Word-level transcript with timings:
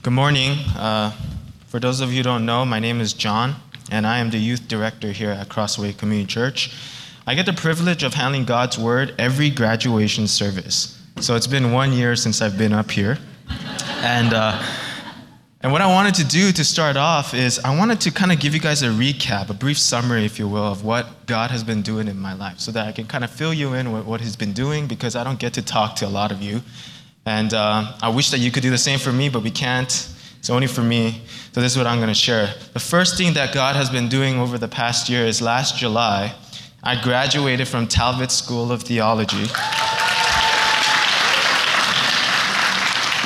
Good 0.00 0.12
morning. 0.12 0.52
Uh, 0.76 1.10
for 1.66 1.80
those 1.80 2.00
of 2.00 2.10
you 2.10 2.18
who 2.18 2.22
don't 2.22 2.46
know, 2.46 2.64
my 2.64 2.78
name 2.78 3.00
is 3.00 3.12
John, 3.12 3.56
and 3.90 4.06
I 4.06 4.18
am 4.18 4.30
the 4.30 4.38
youth 4.38 4.68
director 4.68 5.10
here 5.10 5.30
at 5.30 5.48
Crossway 5.48 5.92
Community 5.92 6.24
Church. 6.24 6.72
I 7.26 7.34
get 7.34 7.46
the 7.46 7.52
privilege 7.52 8.04
of 8.04 8.14
handling 8.14 8.44
God's 8.44 8.78
Word 8.78 9.12
every 9.18 9.50
graduation 9.50 10.28
service. 10.28 11.02
So 11.20 11.34
it's 11.34 11.48
been 11.48 11.72
one 11.72 11.92
year 11.92 12.14
since 12.14 12.40
I've 12.40 12.56
been 12.56 12.72
up 12.72 12.92
here. 12.92 13.18
And, 13.96 14.34
uh, 14.34 14.62
and 15.62 15.72
what 15.72 15.82
I 15.82 15.88
wanted 15.88 16.14
to 16.14 16.24
do 16.24 16.52
to 16.52 16.64
start 16.64 16.96
off 16.96 17.34
is 17.34 17.58
I 17.58 17.76
wanted 17.76 18.00
to 18.02 18.12
kind 18.12 18.30
of 18.30 18.38
give 18.38 18.54
you 18.54 18.60
guys 18.60 18.84
a 18.84 18.90
recap, 18.90 19.50
a 19.50 19.54
brief 19.54 19.80
summary, 19.80 20.24
if 20.24 20.38
you 20.38 20.46
will, 20.46 20.64
of 20.64 20.84
what 20.84 21.26
God 21.26 21.50
has 21.50 21.64
been 21.64 21.82
doing 21.82 22.06
in 22.06 22.20
my 22.20 22.34
life 22.34 22.60
so 22.60 22.70
that 22.70 22.86
I 22.86 22.92
can 22.92 23.08
kind 23.08 23.24
of 23.24 23.30
fill 23.30 23.52
you 23.52 23.74
in 23.74 23.90
with 23.90 24.04
what 24.04 24.20
He's 24.20 24.36
been 24.36 24.52
doing 24.52 24.86
because 24.86 25.16
I 25.16 25.24
don't 25.24 25.40
get 25.40 25.54
to 25.54 25.62
talk 25.62 25.96
to 25.96 26.06
a 26.06 26.08
lot 26.08 26.30
of 26.30 26.40
you. 26.40 26.62
And 27.26 27.52
uh, 27.52 27.92
I 28.00 28.08
wish 28.08 28.30
that 28.30 28.38
you 28.38 28.50
could 28.50 28.62
do 28.62 28.70
the 28.70 28.78
same 28.78 28.98
for 28.98 29.12
me, 29.12 29.28
but 29.28 29.42
we 29.42 29.50
can't. 29.50 29.88
It's 30.38 30.50
only 30.50 30.66
for 30.66 30.82
me. 30.82 31.22
So 31.52 31.60
this 31.60 31.72
is 31.72 31.78
what 31.78 31.86
I'm 31.86 31.98
going 31.98 32.08
to 32.08 32.14
share. 32.14 32.54
The 32.72 32.80
first 32.80 33.18
thing 33.18 33.34
that 33.34 33.52
God 33.52 33.76
has 33.76 33.90
been 33.90 34.08
doing 34.08 34.38
over 34.38 34.56
the 34.58 34.68
past 34.68 35.08
year 35.08 35.26
is 35.26 35.42
last 35.42 35.76
July, 35.76 36.34
I 36.82 37.00
graduated 37.02 37.66
from 37.68 37.86
Talbot 37.86 38.30
School 38.30 38.70
of 38.70 38.82
Theology. 38.82 39.42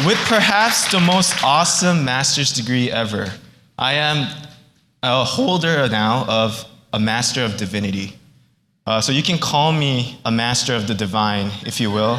With 0.07 0.19
perhaps 0.27 0.91
the 0.91 0.99
most 0.99 1.45
awesome 1.45 2.05
master's 2.05 2.53
degree 2.53 2.91
ever. 2.91 3.31
I 3.79 3.95
am 3.95 4.27
a 5.03 5.23
holder 5.23 5.89
now 5.89 6.25
of 6.29 6.65
a 6.93 6.99
Master 6.99 7.45
of 7.45 7.57
Divinity. 7.57 8.15
Uh, 8.87 9.01
so 9.01 9.13
you 9.13 9.23
can 9.23 9.39
call 9.39 9.73
me 9.73 10.19
a 10.25 10.31
Master 10.33 10.75
of 10.75 10.89
the 10.89 10.95
Divine, 10.95 11.51
if 11.65 11.81
you 11.81 11.91
will. 11.91 12.19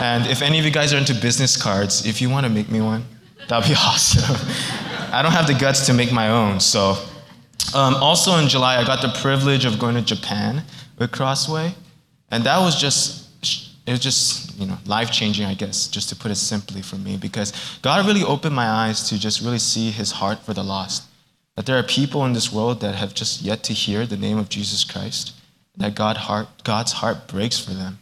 And 0.00 0.26
if 0.26 0.40
any 0.40 0.58
of 0.58 0.64
you 0.64 0.70
guys 0.70 0.94
are 0.94 0.96
into 0.96 1.14
business 1.14 1.60
cards, 1.60 2.06
if 2.06 2.22
you 2.22 2.30
want 2.30 2.46
to 2.46 2.50
make 2.50 2.70
me 2.70 2.80
one, 2.80 3.04
that'd 3.48 3.68
be 3.68 3.74
awesome. 3.78 4.36
I 5.12 5.20
don't 5.22 5.32
have 5.32 5.46
the 5.46 5.54
guts 5.54 5.86
to 5.86 5.92
make 5.92 6.10
my 6.12 6.30
own, 6.30 6.58
so. 6.58 6.96
Um, 7.74 7.94
also 7.96 8.38
in 8.38 8.48
July, 8.48 8.78
I 8.78 8.84
got 8.84 9.02
the 9.02 9.20
privilege 9.20 9.64
of 9.64 9.78
going 9.78 9.94
to 9.94 10.02
Japan 10.02 10.64
with 10.98 11.12
Crossway, 11.12 11.74
and 12.30 12.42
that 12.44 12.58
was 12.58 12.80
just 12.80 13.20
it 13.86 13.92
was 13.92 14.00
just 14.00 14.58
you 14.58 14.66
know 14.66 14.78
life 14.86 15.10
changing, 15.12 15.46
I 15.46 15.54
guess, 15.54 15.86
just 15.86 16.08
to 16.08 16.16
put 16.16 16.30
it 16.30 16.36
simply 16.36 16.82
for 16.82 16.96
me, 16.96 17.16
because 17.16 17.52
God 17.82 18.06
really 18.06 18.24
opened 18.24 18.56
my 18.56 18.68
eyes 18.68 19.08
to 19.08 19.18
just 19.18 19.40
really 19.40 19.58
see 19.58 19.90
His 19.90 20.12
heart 20.12 20.40
for 20.40 20.54
the 20.54 20.64
lost. 20.64 21.04
That 21.56 21.66
there 21.66 21.78
are 21.78 21.82
people 21.82 22.24
in 22.24 22.32
this 22.32 22.52
world 22.52 22.80
that 22.80 22.94
have 22.94 23.14
just 23.14 23.42
yet 23.42 23.62
to 23.64 23.72
hear 23.72 24.06
the 24.06 24.16
name 24.16 24.38
of 24.38 24.48
Jesus 24.48 24.82
Christ. 24.82 25.34
That 25.76 25.94
God 25.94 26.16
heart, 26.16 26.48
God's 26.64 26.92
heart 26.92 27.28
breaks 27.28 27.58
for 27.58 27.72
them, 27.72 27.98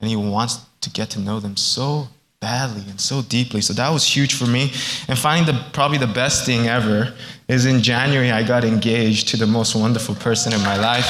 and 0.00 0.08
He 0.08 0.16
wants 0.16 0.60
to 0.82 0.90
get 0.90 1.10
to 1.10 1.20
know 1.20 1.40
them 1.40 1.56
so 1.56 2.08
badly 2.40 2.82
and 2.90 3.00
so 3.00 3.22
deeply. 3.22 3.60
So 3.60 3.72
that 3.74 3.88
was 3.88 4.04
huge 4.04 4.34
for 4.34 4.46
me. 4.46 4.72
And 5.08 5.18
finding 5.18 5.46
the 5.54 5.64
probably 5.72 5.98
the 5.98 6.06
best 6.08 6.44
thing 6.44 6.68
ever 6.68 7.14
is 7.48 7.64
in 7.64 7.80
January 7.80 8.30
I 8.30 8.42
got 8.42 8.64
engaged 8.64 9.28
to 9.28 9.36
the 9.36 9.46
most 9.46 9.74
wonderful 9.74 10.14
person 10.16 10.52
in 10.52 10.60
my 10.60 10.76
life. 10.76 11.06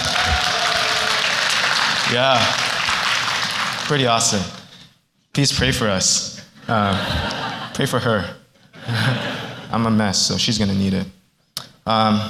Yeah, 2.12 2.38
pretty 3.86 4.06
awesome. 4.06 4.42
Please 5.32 5.50
pray 5.50 5.72
for 5.72 5.88
us. 5.88 6.44
Uh, 6.68 7.70
pray 7.74 7.86
for 7.86 7.98
her. 7.98 8.36
I'm 9.72 9.86
a 9.86 9.90
mess, 9.90 10.20
so 10.20 10.36
she's 10.36 10.58
gonna 10.58 10.74
need 10.74 10.92
it. 10.92 11.06
Um, 11.86 12.20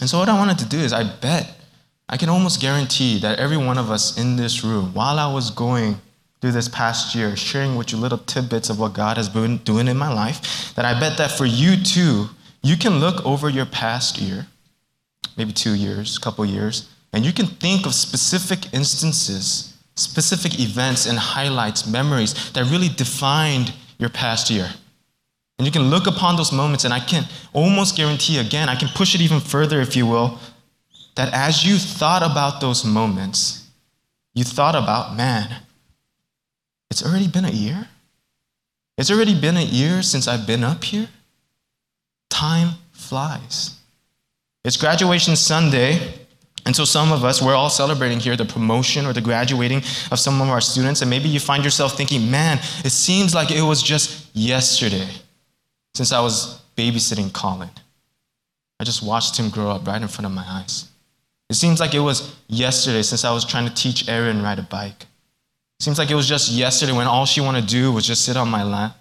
and 0.00 0.10
so 0.10 0.18
what 0.18 0.28
I 0.28 0.36
wanted 0.36 0.58
to 0.58 0.66
do 0.66 0.78
is 0.78 0.92
I 0.92 1.04
bet 1.04 1.56
I 2.08 2.16
can 2.16 2.28
almost 2.28 2.60
guarantee 2.60 3.20
that 3.20 3.38
every 3.38 3.56
one 3.56 3.78
of 3.78 3.90
us 3.90 4.18
in 4.18 4.34
this 4.36 4.64
room, 4.64 4.92
while 4.92 5.20
I 5.20 5.32
was 5.32 5.50
going 5.50 6.00
through 6.46 6.52
this 6.52 6.68
past 6.68 7.12
year, 7.12 7.34
sharing 7.34 7.74
with 7.74 7.90
you 7.90 7.98
little 7.98 8.18
tidbits 8.18 8.70
of 8.70 8.78
what 8.78 8.92
God 8.92 9.16
has 9.16 9.28
been 9.28 9.56
doing 9.58 9.88
in 9.88 9.96
my 9.96 10.12
life, 10.12 10.72
that 10.76 10.84
I 10.84 10.96
bet 11.00 11.18
that 11.18 11.32
for 11.32 11.44
you 11.44 11.76
too, 11.76 12.28
you 12.62 12.76
can 12.76 13.00
look 13.00 13.26
over 13.26 13.50
your 13.50 13.66
past 13.66 14.16
year, 14.18 14.46
maybe 15.36 15.52
two 15.52 15.74
years, 15.74 16.16
a 16.16 16.20
couple 16.20 16.46
years, 16.46 16.88
and 17.12 17.26
you 17.26 17.32
can 17.32 17.46
think 17.46 17.84
of 17.84 17.96
specific 17.96 18.72
instances, 18.72 19.76
specific 19.96 20.60
events 20.60 21.06
and 21.06 21.18
highlights, 21.18 21.84
memories 21.84 22.52
that 22.52 22.70
really 22.70 22.90
defined 22.90 23.74
your 23.98 24.10
past 24.10 24.48
year. 24.48 24.70
And 25.58 25.66
you 25.66 25.72
can 25.72 25.90
look 25.90 26.06
upon 26.06 26.36
those 26.36 26.52
moments, 26.52 26.84
and 26.84 26.94
I 26.94 27.00
can 27.00 27.24
almost 27.54 27.96
guarantee 27.96 28.38
again, 28.38 28.68
I 28.68 28.76
can 28.76 28.88
push 28.94 29.16
it 29.16 29.20
even 29.20 29.40
further, 29.40 29.80
if 29.80 29.96
you 29.96 30.06
will, 30.06 30.38
that 31.16 31.34
as 31.34 31.66
you 31.66 31.76
thought 31.76 32.22
about 32.22 32.60
those 32.60 32.84
moments, 32.84 33.68
you 34.32 34.44
thought 34.44 34.76
about, 34.76 35.16
man, 35.16 35.62
it's 36.96 37.06
already 37.06 37.28
been 37.28 37.44
a 37.44 37.50
year? 37.50 37.88
It's 38.96 39.10
already 39.10 39.38
been 39.38 39.58
a 39.58 39.62
year 39.62 40.00
since 40.00 40.26
I've 40.26 40.46
been 40.46 40.64
up 40.64 40.82
here? 40.82 41.08
Time 42.30 42.70
flies. 42.92 43.78
It's 44.64 44.78
graduation 44.78 45.36
Sunday, 45.36 46.14
and 46.64 46.74
so 46.74 46.86
some 46.86 47.12
of 47.12 47.22
us, 47.22 47.42
we're 47.42 47.54
all 47.54 47.68
celebrating 47.68 48.18
here 48.18 48.34
the 48.34 48.46
promotion 48.46 49.04
or 49.04 49.12
the 49.12 49.20
graduating 49.20 49.82
of 50.10 50.18
some 50.18 50.40
of 50.40 50.48
our 50.48 50.62
students, 50.62 51.02
and 51.02 51.10
maybe 51.10 51.28
you 51.28 51.38
find 51.38 51.62
yourself 51.64 51.98
thinking, 51.98 52.30
man, 52.30 52.60
it 52.82 52.92
seems 52.92 53.34
like 53.34 53.50
it 53.50 53.60
was 53.60 53.82
just 53.82 54.34
yesterday 54.34 55.10
since 55.94 56.12
I 56.12 56.20
was 56.20 56.62
babysitting 56.78 57.30
Colin. 57.30 57.70
I 58.80 58.84
just 58.84 59.02
watched 59.02 59.38
him 59.38 59.50
grow 59.50 59.68
up 59.68 59.86
right 59.86 60.00
in 60.00 60.08
front 60.08 60.24
of 60.24 60.32
my 60.32 60.44
eyes. 60.46 60.88
It 61.50 61.56
seems 61.56 61.78
like 61.78 61.92
it 61.92 62.00
was 62.00 62.34
yesterday 62.48 63.02
since 63.02 63.22
I 63.22 63.34
was 63.34 63.44
trying 63.44 63.68
to 63.68 63.74
teach 63.74 64.08
Aaron 64.08 64.42
ride 64.42 64.58
a 64.58 64.62
bike. 64.62 65.04
Seems 65.78 65.98
like 65.98 66.10
it 66.10 66.14
was 66.14 66.28
just 66.28 66.50
yesterday 66.50 66.92
when 66.92 67.06
all 67.06 67.26
she 67.26 67.40
wanted 67.40 67.62
to 67.62 67.66
do 67.66 67.92
was 67.92 68.06
just 68.06 68.24
sit 68.24 68.36
on 68.36 68.48
my 68.48 68.62
lap 68.62 68.96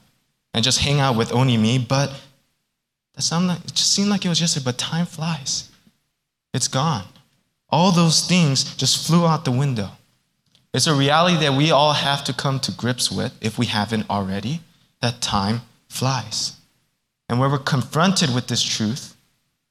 and 0.53 0.63
just 0.63 0.79
hang 0.79 0.99
out 0.99 1.15
with 1.15 1.31
only 1.31 1.57
me, 1.57 1.77
but 1.77 2.11
that 3.15 3.21
sounded 3.21 3.47
like, 3.47 3.65
it 3.65 3.73
just 3.73 3.93
seemed 3.93 4.09
like 4.09 4.25
it 4.25 4.29
was 4.29 4.41
yesterday, 4.41 4.65
but 4.65 4.77
time 4.77 5.05
flies. 5.05 5.69
It's 6.53 6.67
gone. 6.67 7.05
All 7.69 7.91
those 7.91 8.27
things 8.27 8.75
just 8.75 9.07
flew 9.07 9.25
out 9.25 9.45
the 9.45 9.51
window. 9.51 9.89
It's 10.73 10.87
a 10.87 10.93
reality 10.93 11.37
that 11.37 11.53
we 11.53 11.71
all 11.71 11.93
have 11.93 12.23
to 12.25 12.33
come 12.33 12.59
to 12.61 12.71
grips 12.71 13.09
with, 13.09 13.33
if 13.41 13.57
we 13.57 13.67
haven't 13.67 14.09
already, 14.09 14.59
that 15.01 15.21
time 15.21 15.61
flies. 15.87 16.57
And 17.29 17.39
when 17.39 17.49
we're 17.49 17.59
confronted 17.59 18.35
with 18.35 18.47
this 18.47 18.61
truth, 18.61 19.15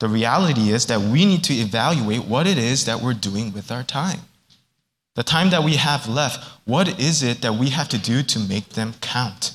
the 0.00 0.08
reality 0.08 0.70
is 0.70 0.86
that 0.86 1.00
we 1.00 1.24
need 1.24 1.44
to 1.44 1.54
evaluate 1.54 2.24
what 2.24 2.46
it 2.46 2.58
is 2.58 2.86
that 2.86 3.00
we're 3.00 3.14
doing 3.14 3.52
with 3.52 3.70
our 3.70 3.82
time. 3.82 4.20
The 5.14 5.22
time 5.22 5.50
that 5.50 5.62
we 5.62 5.76
have 5.76 6.08
left, 6.08 6.44
what 6.64 7.00
is 7.00 7.22
it 7.22 7.40
that 7.42 7.54
we 7.54 7.70
have 7.70 7.88
to 7.90 7.98
do 7.98 8.22
to 8.22 8.38
make 8.40 8.70
them 8.70 8.94
count? 9.00 9.52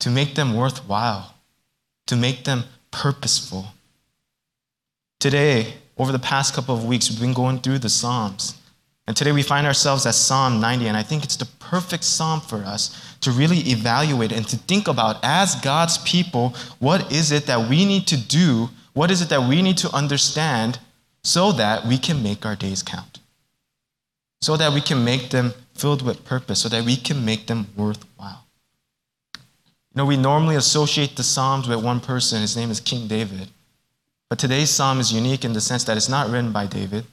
To 0.00 0.10
make 0.10 0.36
them 0.36 0.54
worthwhile? 0.54 1.34
To 2.06 2.16
make 2.16 2.44
them 2.44 2.64
purposeful? 2.92 3.66
Today, 5.18 5.74
over 5.98 6.12
the 6.12 6.18
past 6.20 6.54
couple 6.54 6.74
of 6.74 6.84
weeks, 6.84 7.10
we've 7.10 7.20
been 7.20 7.32
going 7.32 7.58
through 7.58 7.78
the 7.80 7.88
Psalms. 7.88 8.60
And 9.06 9.16
today 9.16 9.32
we 9.32 9.42
find 9.42 9.66
ourselves 9.66 10.06
at 10.06 10.14
Psalm 10.14 10.60
90, 10.60 10.86
and 10.86 10.96
I 10.96 11.02
think 11.02 11.24
it's 11.24 11.36
the 11.36 11.48
perfect 11.58 12.04
psalm 12.04 12.40
for 12.40 12.58
us 12.58 13.16
to 13.20 13.30
really 13.30 13.58
evaluate 13.58 14.32
and 14.32 14.46
to 14.48 14.56
think 14.56 14.86
about 14.86 15.16
as 15.22 15.56
God's 15.56 15.98
people, 15.98 16.54
what 16.78 17.12
is 17.12 17.32
it 17.32 17.46
that 17.46 17.68
we 17.68 17.84
need 17.84 18.06
to 18.06 18.16
do? 18.16 18.70
What 18.92 19.10
is 19.10 19.20
it 19.20 19.28
that 19.28 19.48
we 19.48 19.62
need 19.62 19.78
to 19.78 19.94
understand 19.94 20.78
so 21.22 21.52
that 21.52 21.84
we 21.84 21.98
can 21.98 22.22
make 22.22 22.46
our 22.46 22.56
days 22.56 22.82
count? 22.82 23.13
So 24.44 24.58
that 24.58 24.74
we 24.74 24.80
can 24.82 25.02
make 25.02 25.30
them 25.30 25.54
filled 25.72 26.02
with 26.02 26.22
purpose, 26.26 26.60
so 26.60 26.68
that 26.68 26.84
we 26.84 26.96
can 26.96 27.24
make 27.24 27.46
them 27.46 27.66
worthwhile. 27.74 28.44
You 29.34 29.94
know, 29.94 30.04
we 30.04 30.18
normally 30.18 30.54
associate 30.54 31.16
the 31.16 31.22
Psalms 31.22 31.66
with 31.66 31.82
one 31.82 31.98
person. 31.98 32.42
His 32.42 32.54
name 32.54 32.70
is 32.70 32.78
King 32.78 33.08
David. 33.08 33.48
But 34.28 34.38
today's 34.38 34.68
psalm 34.68 35.00
is 35.00 35.10
unique 35.10 35.46
in 35.46 35.54
the 35.54 35.62
sense 35.62 35.84
that 35.84 35.96
it's 35.96 36.10
not 36.10 36.28
written 36.28 36.52
by 36.52 36.66
David, 36.66 37.06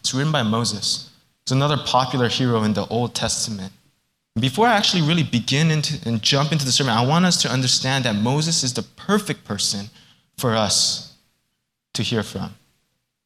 it's 0.00 0.12
written 0.12 0.30
by 0.30 0.42
Moses. 0.42 1.10
It's 1.42 1.52
another 1.52 1.78
popular 1.78 2.28
hero 2.28 2.62
in 2.64 2.74
the 2.74 2.86
Old 2.88 3.14
Testament. 3.14 3.72
Before 4.38 4.66
I 4.66 4.74
actually 4.74 5.04
really 5.08 5.22
begin 5.22 5.70
into, 5.70 6.06
and 6.06 6.20
jump 6.20 6.52
into 6.52 6.66
the 6.66 6.72
sermon, 6.72 6.92
I 6.92 7.06
want 7.06 7.24
us 7.24 7.40
to 7.42 7.48
understand 7.48 8.04
that 8.04 8.14
Moses 8.14 8.62
is 8.62 8.74
the 8.74 8.82
perfect 8.82 9.44
person 9.46 9.86
for 10.36 10.54
us 10.54 11.14
to 11.94 12.02
hear 12.02 12.22
from 12.22 12.57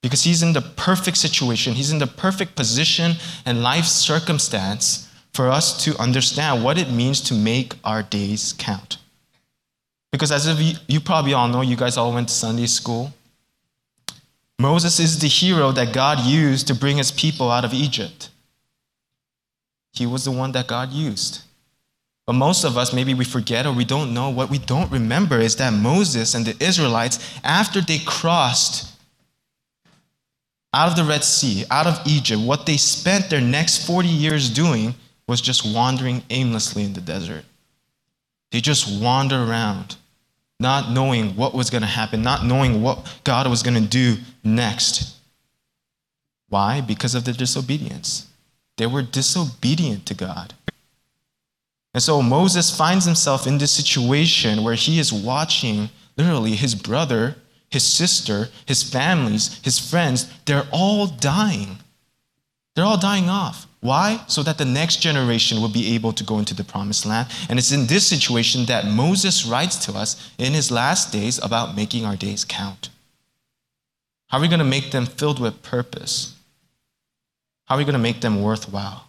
because 0.03 0.25
he's 0.25 0.43
in 0.43 0.53
the 0.53 0.61
perfect 0.61 1.17
situation, 1.17 1.75
he's 1.75 1.93
in 1.93 1.99
the 1.99 2.07
perfect 2.07 2.57
position 2.57 3.13
and 3.47 3.63
life 3.63 3.85
circumstance 3.85 5.09
for 5.33 5.49
us 5.49 5.83
to 5.85 5.97
understand 5.99 6.63
what 6.63 6.77
it 6.77 6.91
means 6.91 7.21
to 7.23 7.35
make 7.35 7.75
our 7.85 8.03
days 8.03 8.55
count. 8.59 8.99
Because 10.11 10.31
as 10.31 10.47
if 10.47 10.61
you, 10.61 10.75
you 10.89 11.01
probably 11.01 11.33
all 11.33 11.49
know, 11.49 11.63
you 11.63 11.77
guys 11.77 11.97
all 11.97 12.13
went 12.13 12.29
to 12.29 12.35
Sunday 12.35 12.67
school. 12.67 13.15
Moses 14.59 15.01
is 15.01 15.19
the 15.19 15.29
hero 15.29 15.73
that 15.73 15.95
God 15.95 16.21
used 16.21 16.67
to 16.67 16.75
bring 16.75 16.99
his 16.99 17.11
people 17.11 17.51
out 17.51 17.65
of 17.65 17.73
Egypt. 17.73 18.29
He 19.93 20.05
was 20.07 20.25
the 20.25 20.31
one 20.31 20.53
that 20.53 20.67
God 20.67 20.91
used. 20.91 21.43
But 22.27 22.35
most 22.35 22.65
of 22.65 22.77
us, 22.77 22.93
maybe 22.93 23.15
we 23.15 23.25
forget 23.25 23.67
or 23.67 23.73
we 23.73 23.85
don't 23.85 24.15
know, 24.15 24.31
what 24.31 24.51
we 24.51 24.59
don't 24.59 24.91
remember 24.93 25.39
is 25.39 25.57
that 25.57 25.73
Moses 25.73 26.35
and 26.35 26.45
the 26.45 26.65
Israelites, 26.65 27.19
after 27.43 27.81
they 27.81 27.99
crossed 27.99 28.92
out 30.75 30.89
of 30.89 30.97
the 30.97 31.05
Red 31.05 31.25
Sea, 31.25 31.65
out 31.71 31.87
of 31.87 32.01
Egypt, 32.07 32.41
what 32.41 32.67
they 32.67 32.77
spent 32.77 33.29
their 33.29 33.41
next 33.41 33.87
40 33.87 34.09
years 34.09 34.49
doing 34.51 34.95
was 35.27 35.41
just 35.41 35.65
wandering 35.75 36.23
aimlessly 36.31 36.85
in 36.85 36.95
the 36.95 37.01
desert. 37.01 37.45
They 38.51 38.61
just 38.61 39.01
wander 39.03 39.37
around, 39.37 39.97
not 40.61 40.91
knowing 40.91 41.37
what 41.37 41.55
was 41.55 41.71
going 41.71 41.83
to 41.83 41.89
happen, 41.89 42.23
not 42.23 42.45
knowing 42.45 42.83
what 42.83 43.21
God 43.25 43.49
was 43.49 43.63
going 43.63 43.83
to 43.83 43.89
do 43.89 44.17
next. 44.45 45.17
Why? 46.49 46.81
Because 46.81 47.15
of 47.15 47.25
the 47.25 47.33
disobedience. 47.33 48.29
They 48.77 48.87
were 48.87 49.03
disobedient 49.03 50.07
to 50.07 50.15
God. 50.15 50.55
And 51.95 52.03
so 52.03 52.23
Moses 52.23 52.75
finds 52.75 53.05
himself 53.05 53.47
in 53.47 53.59
this 53.59 53.71
situation 53.71 54.63
where 54.63 54.75
he 54.75 54.99
is 54.99 55.13
watching 55.13 55.91
literally 56.17 56.53
his 56.53 56.75
brother, 56.75 57.37
his 57.73 57.85
sister, 57.85 58.49
his 58.67 58.83
families, 58.83 59.61
his 59.63 59.79
friends, 59.79 60.31
they're 60.45 60.69
all 60.71 61.07
dying. 61.07 61.79
They're 62.75 62.85
all 62.85 62.99
dying 62.99 63.29
off. 63.29 63.67
Why? 63.81 64.23
So 64.29 64.43
that 64.45 64.59
the 64.59 64.65
next 64.65 65.03
generation 65.03 65.61
will 65.61 65.69
be 65.69 65.95
able 65.95 66.13
to 66.13 66.23
go 66.23 66.39
into 66.39 66.55
the 66.55 66.65
promised 66.65 67.05
land. 67.05 67.29
And 67.49 67.59
it's 67.59 67.73
in 67.73 67.87
this 67.87 68.07
situation 68.07 68.67
that 68.67 68.87
Moses 68.87 69.45
writes 69.45 69.85
to 69.87 69.93
us 69.93 70.31
in 70.39 70.53
his 70.53 70.71
last 70.71 71.13
days 71.13 71.43
about 71.43 71.75
making 71.75 72.05
our 72.05 72.17
days 72.17 72.45
count. 72.45 72.91
How 74.29 74.39
are 74.39 74.41
we 74.41 74.49
going 74.49 74.61
to 74.61 74.65
make 74.65 74.93
them 74.93 75.07
filled 75.07 75.41
with 75.41 75.63
purpose? 75.63 76.37
How 77.65 77.75
are 77.75 77.79
we 77.79 77.85
going 77.85 77.95
to 77.95 77.99
make 77.99 78.21
them 78.21 78.43
worthwhile? 78.43 79.09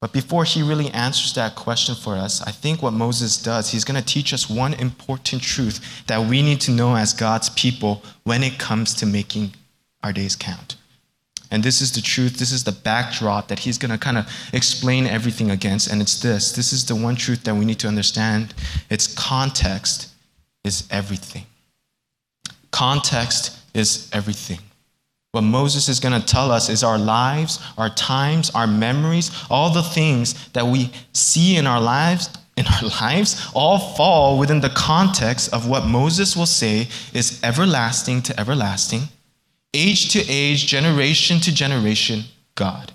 But 0.00 0.12
before 0.12 0.44
he 0.44 0.62
really 0.62 0.88
answers 0.90 1.34
that 1.34 1.56
question 1.56 1.94
for 1.94 2.16
us, 2.16 2.40
I 2.42 2.52
think 2.52 2.82
what 2.82 2.94
Moses 2.94 3.36
does, 3.36 3.70
he's 3.70 3.84
going 3.84 4.00
to 4.00 4.06
teach 4.06 4.32
us 4.32 4.48
one 4.48 4.72
important 4.74 5.42
truth 5.42 6.06
that 6.06 6.24
we 6.24 6.40
need 6.40 6.60
to 6.62 6.70
know 6.70 6.96
as 6.96 7.12
God's 7.12 7.50
people 7.50 8.02
when 8.24 8.42
it 8.42 8.58
comes 8.58 8.94
to 8.94 9.06
making 9.06 9.52
our 10.02 10.12
days 10.12 10.36
count. 10.36 10.76
And 11.50 11.62
this 11.62 11.82
is 11.82 11.92
the 11.92 12.00
truth, 12.00 12.38
this 12.38 12.52
is 12.52 12.64
the 12.64 12.72
backdrop 12.72 13.48
that 13.48 13.58
he's 13.58 13.76
going 13.76 13.90
to 13.90 13.98
kind 13.98 14.16
of 14.16 14.26
explain 14.52 15.06
everything 15.06 15.50
against. 15.50 15.90
And 15.90 16.00
it's 16.00 16.20
this 16.22 16.52
this 16.52 16.72
is 16.72 16.86
the 16.86 16.94
one 16.94 17.16
truth 17.16 17.42
that 17.44 17.54
we 17.54 17.64
need 17.64 17.80
to 17.80 17.88
understand. 17.88 18.54
It's 18.88 19.06
context 19.12 20.14
is 20.64 20.86
everything. 20.90 21.44
Context 22.70 23.58
is 23.74 24.08
everything. 24.12 24.60
What 25.32 25.42
Moses 25.42 25.88
is 25.88 26.00
going 26.00 26.20
to 26.20 26.26
tell 26.26 26.50
us 26.50 26.68
is 26.68 26.82
our 26.82 26.98
lives, 26.98 27.60
our 27.78 27.88
times, 27.88 28.50
our 28.50 28.66
memories, 28.66 29.30
all 29.48 29.72
the 29.72 29.82
things 29.82 30.48
that 30.50 30.66
we 30.66 30.90
see 31.12 31.56
in 31.56 31.68
our 31.68 31.80
lives, 31.80 32.28
in 32.56 32.66
our 32.66 32.88
lives, 33.00 33.48
all 33.54 33.78
fall 33.78 34.38
within 34.38 34.60
the 34.60 34.70
context 34.70 35.52
of 35.54 35.68
what 35.68 35.86
Moses 35.86 36.36
will 36.36 36.46
say 36.46 36.88
is 37.14 37.40
everlasting 37.44 38.22
to 38.22 38.40
everlasting, 38.40 39.02
age 39.72 40.12
to 40.12 40.24
age, 40.28 40.66
generation 40.66 41.38
to 41.40 41.54
generation, 41.54 42.24
God. 42.56 42.92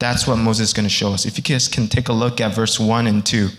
That's 0.00 0.26
what 0.26 0.36
Moses 0.36 0.70
is 0.70 0.74
going 0.74 0.84
to 0.84 0.90
show 0.90 1.12
us. 1.12 1.26
If 1.26 1.38
you 1.38 1.44
guys 1.44 1.68
can 1.68 1.86
take 1.86 2.08
a 2.08 2.12
look 2.12 2.40
at 2.40 2.56
verse 2.56 2.80
1 2.80 3.06
and 3.06 3.24
2. 3.24 3.50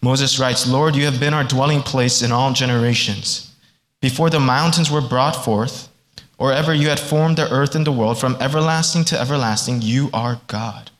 Moses 0.00 0.38
writes, 0.38 0.66
Lord, 0.66 0.96
you 0.96 1.04
have 1.04 1.20
been 1.20 1.34
our 1.34 1.44
dwelling 1.44 1.82
place 1.82 2.22
in 2.22 2.32
all 2.32 2.54
generations. 2.54 3.54
Before 4.00 4.30
the 4.30 4.40
mountains 4.40 4.90
were 4.90 5.02
brought 5.02 5.44
forth, 5.44 5.90
or 6.38 6.52
ever 6.52 6.74
you 6.74 6.88
had 6.88 7.00
formed 7.00 7.38
the 7.38 7.50
earth 7.50 7.74
and 7.74 7.86
the 7.86 7.92
world, 7.92 8.18
from 8.18 8.36
everlasting 8.40 9.04
to 9.06 9.20
everlasting, 9.20 9.82
you 9.82 10.10
are 10.12 10.40
God. 10.46 10.90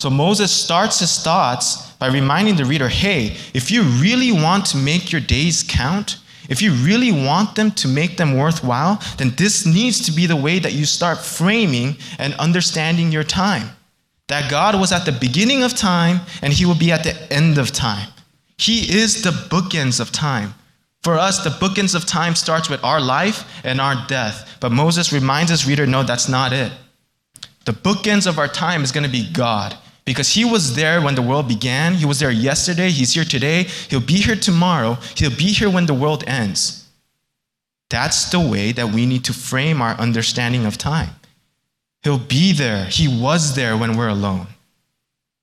So 0.00 0.10
Moses 0.10 0.52
starts 0.52 1.00
his 1.00 1.18
thoughts 1.18 1.90
by 1.92 2.06
reminding 2.06 2.56
the 2.56 2.64
reader 2.64 2.88
hey, 2.88 3.36
if 3.52 3.70
you 3.70 3.82
really 3.82 4.30
want 4.30 4.66
to 4.66 4.76
make 4.76 5.10
your 5.10 5.20
days 5.20 5.64
count, 5.66 6.18
if 6.48 6.62
you 6.62 6.72
really 6.72 7.12
want 7.12 7.56
them 7.56 7.70
to 7.72 7.88
make 7.88 8.16
them 8.16 8.36
worthwhile, 8.36 9.02
then 9.16 9.34
this 9.36 9.66
needs 9.66 10.04
to 10.06 10.12
be 10.12 10.26
the 10.26 10.36
way 10.36 10.58
that 10.58 10.72
you 10.72 10.86
start 10.86 11.18
framing 11.18 11.96
and 12.18 12.32
understanding 12.34 13.12
your 13.12 13.24
time. 13.24 13.70
That 14.28 14.50
God 14.50 14.78
was 14.78 14.92
at 14.92 15.04
the 15.04 15.12
beginning 15.12 15.62
of 15.62 15.74
time 15.74 16.20
and 16.42 16.52
he 16.52 16.64
will 16.64 16.74
be 16.74 16.92
at 16.92 17.02
the 17.02 17.32
end 17.32 17.58
of 17.58 17.72
time. 17.72 18.08
He 18.56 18.96
is 18.96 19.22
the 19.22 19.30
bookends 19.30 20.00
of 20.00 20.12
time. 20.12 20.54
For 21.02 21.14
us, 21.14 21.42
the 21.42 21.50
bookends 21.50 21.94
of 21.94 22.06
time 22.06 22.34
starts 22.34 22.68
with 22.68 22.82
our 22.82 23.00
life 23.00 23.48
and 23.64 23.80
our 23.80 23.94
death. 24.08 24.58
But 24.60 24.72
Moses 24.72 25.12
reminds 25.12 25.50
his 25.50 25.66
reader 25.66 25.86
no, 25.86 26.02
that's 26.02 26.28
not 26.28 26.52
it. 26.52 26.72
The 27.64 27.72
bookends 27.72 28.26
of 28.26 28.38
our 28.38 28.48
time 28.48 28.82
is 28.82 28.92
going 28.92 29.04
to 29.04 29.10
be 29.10 29.30
God 29.32 29.76
because 30.04 30.30
he 30.30 30.44
was 30.44 30.74
there 30.74 31.02
when 31.02 31.14
the 31.14 31.22
world 31.22 31.48
began. 31.48 31.94
He 31.94 32.06
was 32.06 32.18
there 32.18 32.30
yesterday. 32.30 32.90
He's 32.90 33.12
here 33.12 33.24
today. 33.24 33.64
He'll 33.90 34.00
be 34.00 34.16
here 34.16 34.36
tomorrow. 34.36 34.94
He'll 35.16 35.36
be 35.36 35.52
here 35.52 35.70
when 35.70 35.86
the 35.86 35.94
world 35.94 36.24
ends. 36.26 36.88
That's 37.90 38.30
the 38.30 38.40
way 38.40 38.72
that 38.72 38.88
we 38.88 39.06
need 39.06 39.24
to 39.24 39.32
frame 39.32 39.80
our 39.80 39.94
understanding 39.98 40.66
of 40.66 40.78
time. 40.78 41.10
He'll 42.02 42.18
be 42.18 42.52
there. 42.52 42.86
He 42.86 43.06
was 43.08 43.54
there 43.54 43.76
when 43.76 43.96
we're 43.96 44.08
alone. 44.08 44.46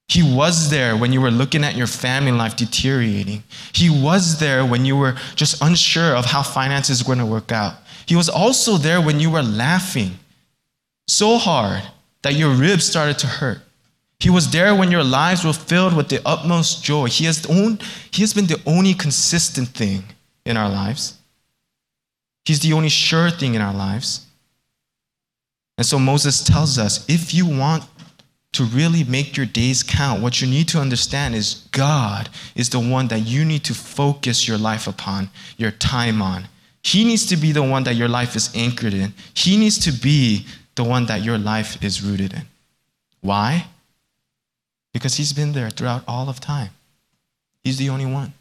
He 0.08 0.22
was 0.22 0.70
there 0.70 0.96
when 0.96 1.12
you 1.12 1.20
were 1.20 1.30
looking 1.30 1.64
at 1.64 1.74
your 1.74 1.88
family 1.88 2.30
life 2.30 2.56
deteriorating. 2.56 3.42
He 3.72 3.90
was 3.90 4.38
there 4.38 4.64
when 4.64 4.84
you 4.84 4.96
were 4.96 5.16
just 5.34 5.60
unsure 5.60 6.14
of 6.14 6.26
how 6.26 6.42
finances 6.42 7.02
were 7.02 7.14
going 7.14 7.26
to 7.26 7.32
work 7.32 7.50
out. 7.50 7.74
He 8.06 8.14
was 8.14 8.28
also 8.28 8.76
there 8.76 9.00
when 9.00 9.18
you 9.18 9.30
were 9.30 9.42
laughing 9.42 10.12
so 11.08 11.38
hard 11.38 11.82
that 12.22 12.34
your 12.34 12.50
ribs 12.54 12.84
started 12.84 13.18
to 13.20 13.26
hurt. 13.26 13.58
He 14.18 14.30
was 14.30 14.50
there 14.50 14.74
when 14.74 14.90
your 14.90 15.04
lives 15.04 15.44
were 15.44 15.52
filled 15.52 15.94
with 15.94 16.08
the 16.08 16.20
utmost 16.24 16.82
joy. 16.82 17.06
He 17.06 17.24
has, 17.26 17.44
own, 17.46 17.78
he 18.10 18.22
has 18.22 18.32
been 18.32 18.46
the 18.46 18.60
only 18.64 18.94
consistent 18.94 19.68
thing 19.68 20.04
in 20.44 20.56
our 20.56 20.68
lives. 20.68 21.18
He's 22.44 22.60
the 22.60 22.72
only 22.72 22.88
sure 22.88 23.30
thing 23.30 23.54
in 23.54 23.60
our 23.60 23.74
lives. 23.74 24.24
And 25.76 25.86
so 25.86 25.98
Moses 25.98 26.42
tells 26.42 26.78
us 26.78 27.04
if 27.08 27.34
you 27.34 27.44
want 27.44 27.84
to 28.52 28.64
really 28.64 29.04
make 29.04 29.36
your 29.36 29.46
days 29.46 29.82
count, 29.82 30.22
what 30.22 30.40
you 30.40 30.46
need 30.46 30.68
to 30.68 30.80
understand 30.80 31.34
is 31.34 31.66
God 31.72 32.30
is 32.54 32.70
the 32.70 32.80
one 32.80 33.08
that 33.08 33.20
you 33.20 33.44
need 33.44 33.64
to 33.64 33.74
focus 33.74 34.48
your 34.48 34.56
life 34.58 34.86
upon, 34.86 35.28
your 35.56 35.70
time 35.70 36.22
on. 36.22 36.48
He 36.82 37.04
needs 37.04 37.26
to 37.26 37.36
be 37.36 37.52
the 37.52 37.62
one 37.62 37.84
that 37.84 37.96
your 37.96 38.08
life 38.08 38.36
is 38.36 38.50
anchored 38.54 38.94
in. 38.94 39.12
He 39.34 39.56
needs 39.56 39.78
to 39.80 39.92
be 39.92 40.46
the 40.74 40.84
one 40.84 41.06
that 41.06 41.22
your 41.22 41.36
life 41.36 41.82
is 41.82 42.02
rooted 42.02 42.32
in. 42.32 42.42
Why? 43.20 43.66
Because 44.92 45.16
He's 45.16 45.32
been 45.32 45.52
there 45.52 45.68
throughout 45.68 46.04
all 46.06 46.28
of 46.28 46.40
time. 46.40 46.70
He's 47.64 47.76
the 47.76 47.90
only 47.90 48.06
one. 48.06 48.32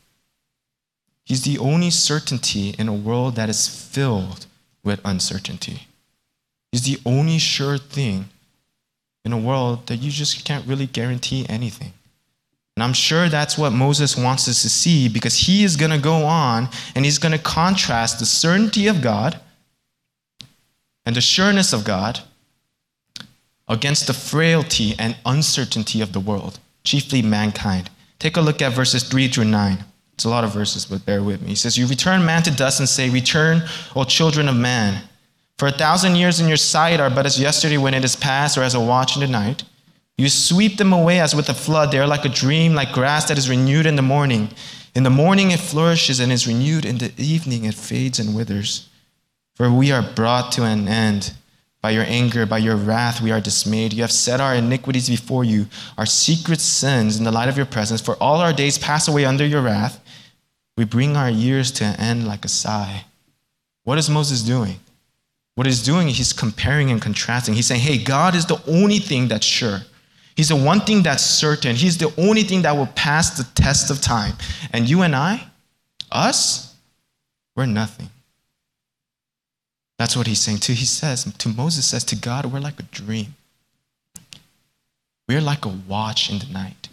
He's 1.24 1.42
the 1.42 1.57
only 1.57 1.90
certainty 1.90 2.75
in 2.78 2.88
a 2.88 2.94
world 2.94 3.36
that 3.36 3.50
is 3.50 3.68
filled 3.68 4.46
with 4.84 5.02
uncertainty. 5.04 5.88
He's 6.72 6.84
the 6.84 7.00
only 7.06 7.40
sure 7.40 7.80
thing 7.80 8.30
in 9.25 9.33
a 9.33 9.38
world 9.38 9.88
that 9.88 9.98
you 9.98 10.12
just 10.12 10.45
can't 10.45 10.66
really 10.68 10.86
guarantee 10.86 11.45
anything. 11.50 11.92
And 12.78 12.83
I'm 12.83 12.94
sure 12.94 13.28
that's 13.28 13.57
what 13.57 13.71
Moses 13.71 14.16
wants 14.16 14.47
us 14.47 14.61
to 14.61 14.69
see 14.69 15.09
because 15.09 15.35
he 15.35 15.64
is 15.64 15.76
going 15.76 15.92
to 15.92 15.97
go 15.97 16.26
on 16.26 16.69
and 16.94 17.04
he's 17.04 17.18
going 17.18 17.31
to 17.31 17.38
contrast 17.38 18.19
the 18.19 18.26
certainty 18.26 18.88
of 18.88 19.02
God 19.02 19.40
and 21.06 21.16
the 21.16 21.21
sureness 21.21 21.73
of 21.73 21.83
God 21.83 22.19
against 23.68 24.07
the 24.07 24.14
frailty 24.14 24.94
and 24.99 25.16
uncertainty 25.26 26.02
of 26.02 26.14
the 26.14 26.19
world, 26.19 26.59
chiefly 26.83 27.21
mankind. 27.21 27.90
Take 28.19 28.38
a 28.38 28.42
look 28.42 28.61
at 28.61 28.73
verses 28.73 29.04
3 29.04 29.28
through 29.30 29.45
9. 29.45 29.83
It's 30.14 30.26
a 30.26 30.30
lot 30.30 30.44
of 30.44 30.54
verses, 30.54 30.85
but 30.85 31.06
bear 31.06 31.23
with 31.23 31.42
me. 31.42 31.49
He 31.49 31.56
says, 31.56 31.78
You 31.78 31.88
return 31.88 32.26
man 32.26 32.44
to 32.44 32.52
dust 32.52 32.80
and 32.80 32.88
say, 32.88 33.09
Return, 33.09 33.64
O 33.95 34.04
children 34.04 34.47
of 34.47 34.56
man. 34.56 35.02
For 35.57 35.68
a 35.68 35.71
thousand 35.71 36.16
years 36.16 36.40
in 36.40 36.47
your 36.47 36.57
sight 36.57 37.00
are 37.00 37.09
but 37.09 37.26
as 37.26 37.40
yesterday 37.40 37.78
when 37.78 37.94
it 37.94 38.04
is 38.04 38.16
past, 38.16 38.57
or 38.57 38.64
as 38.64 38.76
a 38.76 38.80
watch 38.80 39.16
in 39.16 39.21
the 39.21 39.28
night. 39.28 39.64
You 40.18 40.30
sweep 40.30 40.78
them 40.78 40.94
away 40.94 41.19
as 41.19 41.35
with 41.35 41.50
a 41.50 41.54
flood. 41.54 41.92
They 41.92 42.00
are 42.00 42.07
like 42.07 42.26
a 42.26 42.30
dream, 42.30 42.74
like 42.74 42.94
grass 42.94 43.28
that 43.28 43.38
is 43.38 43.50
renewed 43.50 43.85
in 43.85 43.95
the 43.95 44.02
morning. 44.02 44.50
In 44.95 45.04
the 45.04 45.09
morning 45.09 45.52
it 45.52 45.59
flourishes 45.59 46.19
and 46.19 46.31
is 46.31 46.47
renewed. 46.47 46.85
In 46.85 46.97
the 46.97 47.12
evening 47.18 47.66
it 47.66 47.74
fades 47.74 48.19
and 48.19 48.35
withers. 48.35 48.90
For 49.56 49.71
we 49.71 49.92
are 49.92 50.02
brought 50.02 50.52
to 50.54 50.64
an 50.64 50.88
end. 50.88 51.33
By 51.81 51.92
your 51.92 52.06
anger, 52.07 52.45
by 52.45 52.57
your 52.57 52.76
wrath, 52.76 53.21
we 53.21 53.31
are 53.31 53.40
dismayed. 53.40 53.94
You 53.94 54.02
have 54.02 54.12
set 54.12 54.42
our 54.42 54.56
iniquities 54.56 55.09
before 55.09 55.44
you, 55.44 55.68
our 55.97 56.06
secret 56.06 56.59
sins 56.59 57.18
in 57.18 57.26
the 57.26 57.31
light 57.31 57.47
of 57.47 57.57
your 57.57 57.66
presence. 57.66 58.02
For 58.02 58.16
all 58.16 58.38
our 58.38 58.54
days 58.54 58.78
pass 58.78 59.07
away 59.07 59.24
under 59.24 59.45
your 59.45 59.62
wrath. 59.62 60.02
We 60.78 60.83
bring 60.83 61.16
our 61.16 61.30
years 61.30 61.71
to 61.74 61.85
an 61.85 62.00
end 62.00 62.28
like 62.28 62.44
a 62.44 62.50
sigh. 62.50 63.06
What 63.83 63.97
is 63.97 64.09
Moses 64.09 64.42
doing? 64.42 64.80
What 65.56 65.68
he's 65.68 65.81
doing, 65.81 66.09
is 66.09 66.18
he's 66.18 66.33
comparing 66.33 66.92
and 66.92 67.02
contrasting. 67.02 67.54
He's 67.54 67.66
saying, 67.66 67.81
hey, 67.81 67.97
God 67.97 68.35
is 68.35 68.45
the 68.45 68.62
only 68.68 69.00
thing 69.00 69.28
that's 69.30 69.45
sure. 69.45 69.80
He's 70.35 70.50
the 70.50 70.56
one 70.56 70.81
thing 70.81 71.02
that's 71.02 71.24
certain. 71.24 71.78
He's 71.78 71.97
the 71.97 72.14
only 72.18 72.44
thing 72.44 72.64
that 72.64 72.76
will 72.76 72.88
pass 72.88 73.38
the 73.38 73.45
test 73.59 73.90
of 73.90 74.02
time. 74.02 74.33
And 74.74 74.90
you 74.90 75.02
and 75.02 75.16
I, 75.16 75.47
us, 76.12 76.76
we're 77.56 77.66
nothing. 77.66 78.09
That's 79.97 80.18
what 80.18 80.28
he's 80.28 80.42
saying. 80.42 80.57
To 80.57 80.74
he 80.74 80.85
says, 80.85 81.24
to 81.24 81.50
Moses 81.50 81.85
says, 81.85 82.04
to 82.06 82.18
God, 82.18 82.45
we're 82.47 82.59
like 82.59 82.80
a 82.80 82.83
dream. 82.83 83.35
We're 85.30 85.40
like 85.40 85.64
a 85.64 85.69
watch 85.69 86.30
in 86.30 86.40
the 86.40 86.52
night. 86.52 86.90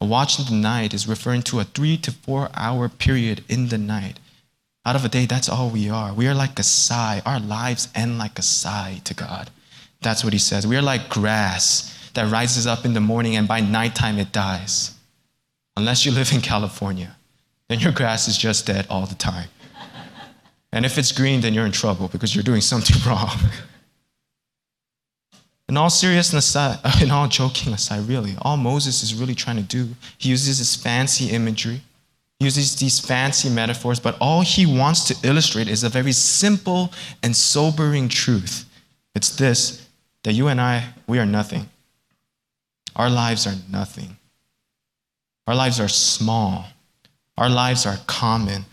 A 0.00 0.06
watch 0.06 0.38
in 0.38 0.44
the 0.46 0.52
night 0.52 0.94
is 0.94 1.08
referring 1.08 1.42
to 1.42 1.58
a 1.58 1.64
three 1.64 1.96
to 1.96 2.12
four 2.12 2.50
hour 2.54 2.88
period 2.88 3.42
in 3.48 3.68
the 3.68 3.78
night 3.78 4.20
out 4.86 4.94
of 4.94 5.04
a 5.04 5.08
day, 5.08 5.26
that's 5.26 5.48
all 5.48 5.68
we 5.68 5.90
are. 5.90 6.14
We 6.14 6.28
are 6.28 6.34
like 6.34 6.58
a 6.60 6.62
sigh. 6.62 7.20
Our 7.26 7.40
lives 7.40 7.88
end 7.94 8.18
like 8.18 8.38
a 8.38 8.42
sigh 8.42 9.00
to 9.02 9.14
God. 9.14 9.50
That's 10.00 10.22
what 10.22 10.32
he 10.32 10.38
says. 10.38 10.64
We 10.64 10.76
are 10.76 10.82
like 10.82 11.08
grass 11.08 11.92
that 12.14 12.30
rises 12.30 12.68
up 12.68 12.84
in 12.84 12.94
the 12.94 13.00
morning 13.00 13.34
and 13.34 13.48
by 13.48 13.60
nighttime 13.60 14.16
it 14.18 14.30
dies. 14.30 14.94
Unless 15.76 16.06
you 16.06 16.12
live 16.12 16.32
in 16.32 16.40
California. 16.40 17.16
then 17.68 17.80
your 17.80 17.90
grass 17.90 18.28
is 18.28 18.38
just 18.38 18.66
dead 18.66 18.86
all 18.88 19.06
the 19.06 19.16
time. 19.16 19.48
And 20.72 20.86
if 20.86 20.98
it's 20.98 21.10
green, 21.10 21.40
then 21.40 21.52
you're 21.52 21.66
in 21.66 21.72
trouble 21.72 22.06
because 22.06 22.34
you're 22.34 22.44
doing 22.44 22.60
something 22.60 22.96
wrong. 23.06 23.36
In 25.68 25.76
all 25.76 25.90
seriousness, 25.90 26.54
in 27.02 27.10
all 27.10 27.26
joking 27.26 27.72
aside, 27.72 28.06
really, 28.06 28.36
all 28.40 28.56
Moses 28.56 29.02
is 29.02 29.14
really 29.14 29.34
trying 29.34 29.56
to 29.56 29.62
do, 29.62 29.88
he 30.16 30.28
uses 30.28 30.58
this 30.58 30.76
fancy 30.76 31.30
imagery, 31.30 31.80
uses 32.40 32.76
these 32.76 33.00
fancy 33.00 33.48
metaphors, 33.48 33.98
but 33.98 34.16
all 34.20 34.42
he 34.42 34.66
wants 34.66 35.04
to 35.04 35.28
illustrate 35.28 35.68
is 35.68 35.84
a 35.84 35.88
very 35.88 36.12
simple 36.12 36.92
and 37.22 37.34
sobering 37.34 38.08
truth. 38.08 38.64
It's 39.14 39.36
this 39.36 39.88
that 40.22 40.34
you 40.34 40.48
and 40.48 40.60
I, 40.60 40.92
we 41.06 41.18
are 41.18 41.26
nothing. 41.26 41.68
Our 42.94 43.08
lives 43.08 43.46
are 43.46 43.54
nothing. 43.70 44.16
Our 45.46 45.54
lives 45.54 45.78
are 45.78 45.88
small. 45.88 46.66
Our 47.38 47.48
lives 47.48 47.86
are 47.86 47.98
common. 48.06 48.64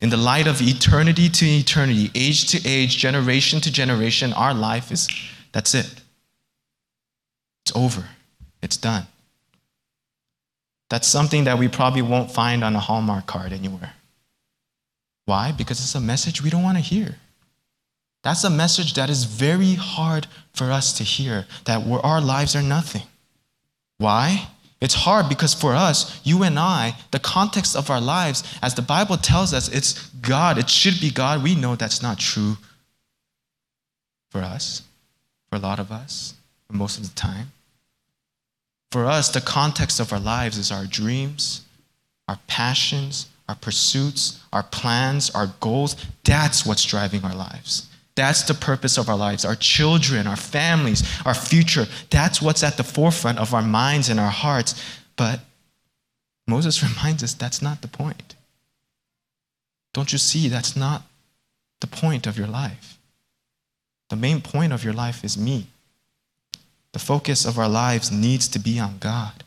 In 0.00 0.10
the 0.10 0.16
light 0.16 0.46
of 0.46 0.60
eternity 0.60 1.28
to 1.28 1.46
eternity, 1.46 2.10
age 2.14 2.46
to 2.50 2.68
age, 2.68 2.98
generation 2.98 3.60
to 3.62 3.72
generation, 3.72 4.32
our 4.34 4.54
life 4.54 4.92
is 4.92 5.08
that's 5.52 5.74
it. 5.74 6.02
It's 7.64 7.74
over. 7.74 8.04
It's 8.62 8.76
done. 8.76 9.06
That's 10.90 11.08
something 11.08 11.44
that 11.44 11.58
we 11.58 11.68
probably 11.68 12.02
won't 12.02 12.30
find 12.30 12.62
on 12.62 12.76
a 12.76 12.80
Hallmark 12.80 13.26
card 13.26 13.52
anywhere. 13.52 13.94
Why? 15.24 15.52
Because 15.52 15.80
it's 15.80 15.94
a 15.94 16.00
message 16.00 16.42
we 16.42 16.50
don't 16.50 16.62
want 16.62 16.76
to 16.76 16.82
hear. 16.82 17.16
That's 18.22 18.44
a 18.44 18.50
message 18.50 18.94
that 18.94 19.10
is 19.10 19.24
very 19.24 19.74
hard 19.74 20.26
for 20.54 20.70
us 20.70 20.92
to 20.94 21.04
hear 21.04 21.46
that 21.64 21.86
our 22.02 22.20
lives 22.20 22.56
are 22.56 22.62
nothing. 22.62 23.02
Why? 23.98 24.48
It's 24.80 24.94
hard 24.94 25.28
because 25.28 25.54
for 25.54 25.74
us, 25.74 26.20
you 26.24 26.42
and 26.42 26.58
I, 26.58 26.96
the 27.10 27.18
context 27.18 27.74
of 27.76 27.90
our 27.90 28.00
lives, 28.00 28.42
as 28.62 28.74
the 28.74 28.82
Bible 28.82 29.16
tells 29.16 29.54
us, 29.54 29.68
it's 29.68 30.08
God. 30.20 30.58
It 30.58 30.68
should 30.68 31.00
be 31.00 31.10
God. 31.10 31.42
We 31.42 31.54
know 31.54 31.74
that's 31.74 32.02
not 32.02 32.18
true 32.18 32.58
for 34.30 34.42
us, 34.42 34.82
for 35.48 35.56
a 35.56 35.60
lot 35.60 35.78
of 35.78 35.90
us, 35.92 36.34
most 36.70 36.98
of 36.98 37.08
the 37.08 37.14
time. 37.14 37.52
For 38.94 39.06
us, 39.06 39.28
the 39.28 39.40
context 39.40 39.98
of 39.98 40.12
our 40.12 40.20
lives 40.20 40.56
is 40.56 40.70
our 40.70 40.86
dreams, 40.86 41.62
our 42.28 42.38
passions, 42.46 43.26
our 43.48 43.56
pursuits, 43.56 44.38
our 44.52 44.62
plans, 44.62 45.30
our 45.30 45.48
goals. 45.58 45.96
That's 46.22 46.64
what's 46.64 46.84
driving 46.84 47.24
our 47.24 47.34
lives. 47.34 47.88
That's 48.14 48.44
the 48.44 48.54
purpose 48.54 48.96
of 48.96 49.08
our 49.08 49.16
lives. 49.16 49.44
Our 49.44 49.56
children, 49.56 50.28
our 50.28 50.36
families, 50.36 51.02
our 51.26 51.34
future. 51.34 51.86
That's 52.10 52.40
what's 52.40 52.62
at 52.62 52.76
the 52.76 52.84
forefront 52.84 53.40
of 53.40 53.52
our 53.52 53.62
minds 53.62 54.10
and 54.10 54.20
our 54.20 54.30
hearts. 54.30 54.80
But 55.16 55.40
Moses 56.46 56.80
reminds 56.88 57.24
us 57.24 57.34
that's 57.34 57.60
not 57.60 57.82
the 57.82 57.88
point. 57.88 58.36
Don't 59.92 60.12
you 60.12 60.18
see? 60.18 60.46
That's 60.46 60.76
not 60.76 61.02
the 61.80 61.88
point 61.88 62.28
of 62.28 62.38
your 62.38 62.46
life. 62.46 62.96
The 64.10 64.14
main 64.14 64.40
point 64.40 64.72
of 64.72 64.84
your 64.84 64.94
life 64.94 65.24
is 65.24 65.36
me. 65.36 65.66
The 66.94 67.00
focus 67.00 67.44
of 67.44 67.58
our 67.58 67.68
lives 67.68 68.12
needs 68.12 68.46
to 68.48 68.60
be 68.60 68.78
on 68.78 68.98
God. 68.98 69.42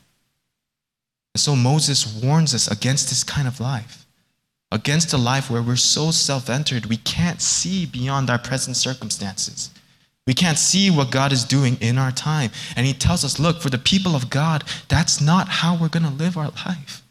And 1.33 1.39
so 1.39 1.55
Moses 1.55 2.21
warns 2.21 2.53
us 2.53 2.69
against 2.69 3.07
this 3.07 3.23
kind 3.23 3.47
of 3.47 3.61
life, 3.61 4.05
against 4.69 5.13
a 5.13 5.17
life 5.17 5.49
where 5.49 5.61
we're 5.61 5.77
so 5.77 6.11
self 6.11 6.47
centered 6.47 6.87
we 6.87 6.97
can't 6.97 7.41
see 7.41 7.85
beyond 7.85 8.29
our 8.29 8.37
present 8.37 8.75
circumstances. 8.75 9.69
We 10.25 10.33
can't 10.33 10.59
see 10.59 10.91
what 10.91 11.09
God 11.09 11.31
is 11.31 11.45
doing 11.45 11.77
in 11.79 11.97
our 11.97 12.11
time. 12.11 12.51
And 12.75 12.85
he 12.85 12.91
tells 12.91 13.23
us, 13.23 13.39
look, 13.39 13.61
for 13.61 13.69
the 13.69 13.77
people 13.77 14.13
of 14.13 14.29
God, 14.29 14.65
that's 14.89 15.21
not 15.21 15.47
how 15.47 15.77
we're 15.77 15.87
going 15.87 16.03
to 16.03 16.09
live 16.09 16.37
our 16.37 16.51
life. 16.65 17.01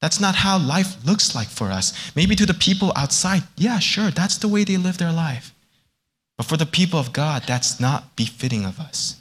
That's 0.00 0.18
not 0.18 0.34
how 0.34 0.58
life 0.58 1.06
looks 1.06 1.36
like 1.36 1.46
for 1.46 1.70
us. 1.70 2.10
Maybe 2.16 2.34
to 2.34 2.46
the 2.46 2.52
people 2.52 2.92
outside, 2.96 3.44
yeah, 3.56 3.78
sure, 3.78 4.10
that's 4.10 4.38
the 4.38 4.48
way 4.48 4.64
they 4.64 4.76
live 4.76 4.98
their 4.98 5.12
life. 5.12 5.54
But 6.36 6.46
for 6.46 6.56
the 6.56 6.66
people 6.66 6.98
of 6.98 7.12
God, 7.12 7.44
that's 7.46 7.78
not 7.78 8.16
befitting 8.16 8.64
of 8.64 8.80
us. 8.80 9.20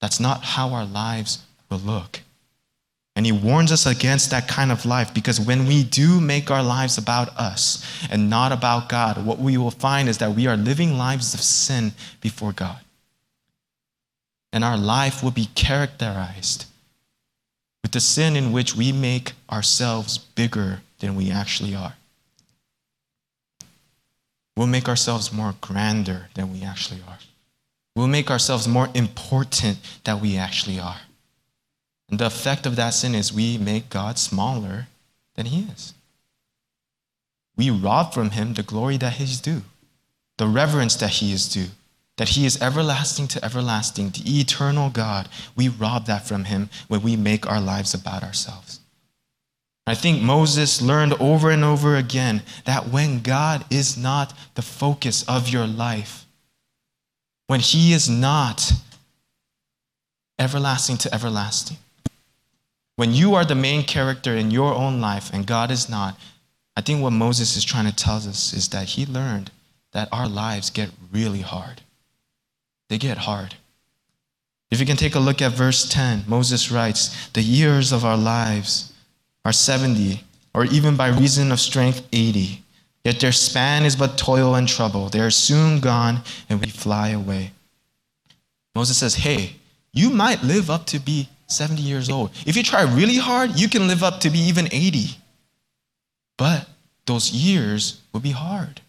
That's 0.00 0.20
not 0.20 0.42
how 0.42 0.70
our 0.70 0.84
lives 0.84 1.44
will 1.70 1.78
look. 1.78 2.20
And 3.16 3.26
he 3.26 3.32
warns 3.32 3.72
us 3.72 3.86
against 3.86 4.30
that 4.30 4.48
kind 4.48 4.72
of 4.72 4.86
life 4.86 5.12
because 5.12 5.40
when 5.40 5.66
we 5.66 5.82
do 5.82 6.20
make 6.20 6.50
our 6.50 6.62
lives 6.62 6.96
about 6.96 7.28
us 7.36 7.84
and 8.10 8.30
not 8.30 8.52
about 8.52 8.88
God, 8.88 9.26
what 9.26 9.38
we 9.38 9.58
will 9.58 9.70
find 9.70 10.08
is 10.08 10.18
that 10.18 10.34
we 10.34 10.46
are 10.46 10.56
living 10.56 10.96
lives 10.96 11.34
of 11.34 11.40
sin 11.40 11.92
before 12.20 12.52
God. 12.52 12.78
And 14.52 14.64
our 14.64 14.78
life 14.78 15.22
will 15.22 15.30
be 15.32 15.50
characterized 15.54 16.66
with 17.82 17.92
the 17.92 18.00
sin 18.00 18.36
in 18.36 18.52
which 18.52 18.74
we 18.74 18.92
make 18.92 19.32
ourselves 19.50 20.18
bigger 20.18 20.80
than 21.00 21.14
we 21.14 21.30
actually 21.30 21.74
are. 21.74 21.94
We'll 24.56 24.66
make 24.66 24.88
ourselves 24.88 25.32
more 25.32 25.54
grander 25.60 26.28
than 26.34 26.52
we 26.52 26.62
actually 26.62 27.00
are. 27.06 27.18
We'll 27.96 28.06
make 28.06 28.30
ourselves 28.30 28.68
more 28.68 28.88
important 28.94 29.78
than 30.04 30.20
we 30.20 30.36
actually 30.36 30.78
are. 30.78 31.00
And 32.08 32.18
the 32.18 32.26
effect 32.26 32.66
of 32.66 32.76
that 32.76 32.90
sin 32.90 33.14
is 33.14 33.32
we 33.32 33.58
make 33.58 33.90
God 33.90 34.18
smaller 34.18 34.88
than 35.34 35.46
He 35.46 35.62
is. 35.62 35.94
We 37.56 37.70
rob 37.70 38.12
from 38.12 38.30
Him 38.30 38.54
the 38.54 38.62
glory 38.62 38.96
that 38.98 39.14
He's 39.14 39.40
due, 39.40 39.62
the 40.38 40.46
reverence 40.46 40.96
that 40.96 41.10
He 41.10 41.32
is 41.32 41.48
due, 41.48 41.68
that 42.16 42.30
He 42.30 42.46
is 42.46 42.60
everlasting 42.60 43.28
to 43.28 43.44
everlasting, 43.44 44.10
the 44.10 44.40
eternal 44.40 44.90
God. 44.90 45.28
We 45.56 45.68
rob 45.68 46.06
that 46.06 46.26
from 46.26 46.44
Him 46.44 46.68
when 46.88 47.02
we 47.02 47.16
make 47.16 47.46
our 47.46 47.60
lives 47.60 47.94
about 47.94 48.22
ourselves. 48.22 48.80
I 49.86 49.94
think 49.94 50.22
Moses 50.22 50.80
learned 50.80 51.14
over 51.14 51.50
and 51.50 51.64
over 51.64 51.96
again 51.96 52.42
that 52.64 52.88
when 52.88 53.22
God 53.22 53.64
is 53.70 53.96
not 53.96 54.34
the 54.54 54.62
focus 54.62 55.24
of 55.28 55.48
your 55.48 55.66
life, 55.66 56.26
when 57.50 57.58
He 57.58 57.92
is 57.92 58.08
not 58.08 58.74
everlasting 60.38 60.96
to 60.98 61.12
everlasting. 61.12 61.78
When 62.94 63.12
you 63.12 63.34
are 63.34 63.44
the 63.44 63.56
main 63.56 63.82
character 63.82 64.36
in 64.36 64.52
your 64.52 64.72
own 64.72 65.00
life 65.00 65.32
and 65.32 65.48
God 65.48 65.72
is 65.72 65.88
not, 65.88 66.16
I 66.76 66.80
think 66.80 67.02
what 67.02 67.10
Moses 67.10 67.56
is 67.56 67.64
trying 67.64 67.86
to 67.86 67.96
tell 67.96 68.18
us 68.18 68.52
is 68.52 68.68
that 68.68 68.90
he 68.90 69.04
learned 69.04 69.50
that 69.90 70.08
our 70.12 70.28
lives 70.28 70.70
get 70.70 70.90
really 71.10 71.40
hard. 71.40 71.80
They 72.88 72.98
get 72.98 73.18
hard. 73.18 73.56
If 74.70 74.78
you 74.78 74.86
can 74.86 74.96
take 74.96 75.16
a 75.16 75.18
look 75.18 75.42
at 75.42 75.50
verse 75.50 75.88
10, 75.88 76.26
Moses 76.28 76.70
writes, 76.70 77.30
The 77.30 77.42
years 77.42 77.90
of 77.90 78.04
our 78.04 78.16
lives 78.16 78.92
are 79.44 79.52
70, 79.52 80.22
or 80.54 80.66
even 80.66 80.94
by 80.94 81.08
reason 81.08 81.50
of 81.50 81.58
strength, 81.58 82.06
80. 82.12 82.62
Yet 83.04 83.20
their 83.20 83.32
span 83.32 83.84
is 83.84 83.96
but 83.96 84.18
toil 84.18 84.54
and 84.54 84.68
trouble. 84.68 85.08
They 85.08 85.20
are 85.20 85.30
soon 85.30 85.80
gone, 85.80 86.20
and 86.48 86.60
we 86.60 86.68
fly 86.68 87.08
away. 87.08 87.52
Moses 88.74 88.98
says, 88.98 89.14
Hey, 89.14 89.56
you 89.92 90.10
might 90.10 90.42
live 90.42 90.70
up 90.70 90.86
to 90.86 90.98
be 90.98 91.28
70 91.46 91.80
years 91.80 92.10
old. 92.10 92.30
If 92.46 92.56
you 92.56 92.62
try 92.62 92.82
really 92.82 93.16
hard, 93.16 93.58
you 93.58 93.68
can 93.68 93.88
live 93.88 94.02
up 94.02 94.20
to 94.20 94.30
be 94.30 94.38
even 94.38 94.68
80. 94.70 95.16
But 96.36 96.68
those 97.06 97.32
years 97.32 98.00
will 98.12 98.20
be 98.20 98.30
hard. 98.30 98.80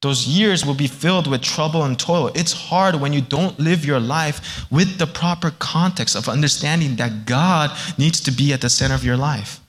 Those 0.00 0.26
years 0.26 0.66
will 0.66 0.74
be 0.74 0.86
filled 0.86 1.26
with 1.26 1.40
trouble 1.40 1.82
and 1.82 1.98
toil. 1.98 2.30
It's 2.34 2.52
hard 2.52 2.96
when 2.96 3.14
you 3.14 3.22
don't 3.22 3.58
live 3.58 3.86
your 3.86 4.00
life 4.00 4.66
with 4.70 4.98
the 4.98 5.06
proper 5.06 5.50
context 5.50 6.14
of 6.14 6.28
understanding 6.28 6.96
that 6.96 7.24
God 7.24 7.70
needs 7.96 8.20
to 8.20 8.30
be 8.30 8.52
at 8.52 8.60
the 8.60 8.68
center 8.68 8.94
of 8.94 9.04
your 9.04 9.16
life. 9.16 9.60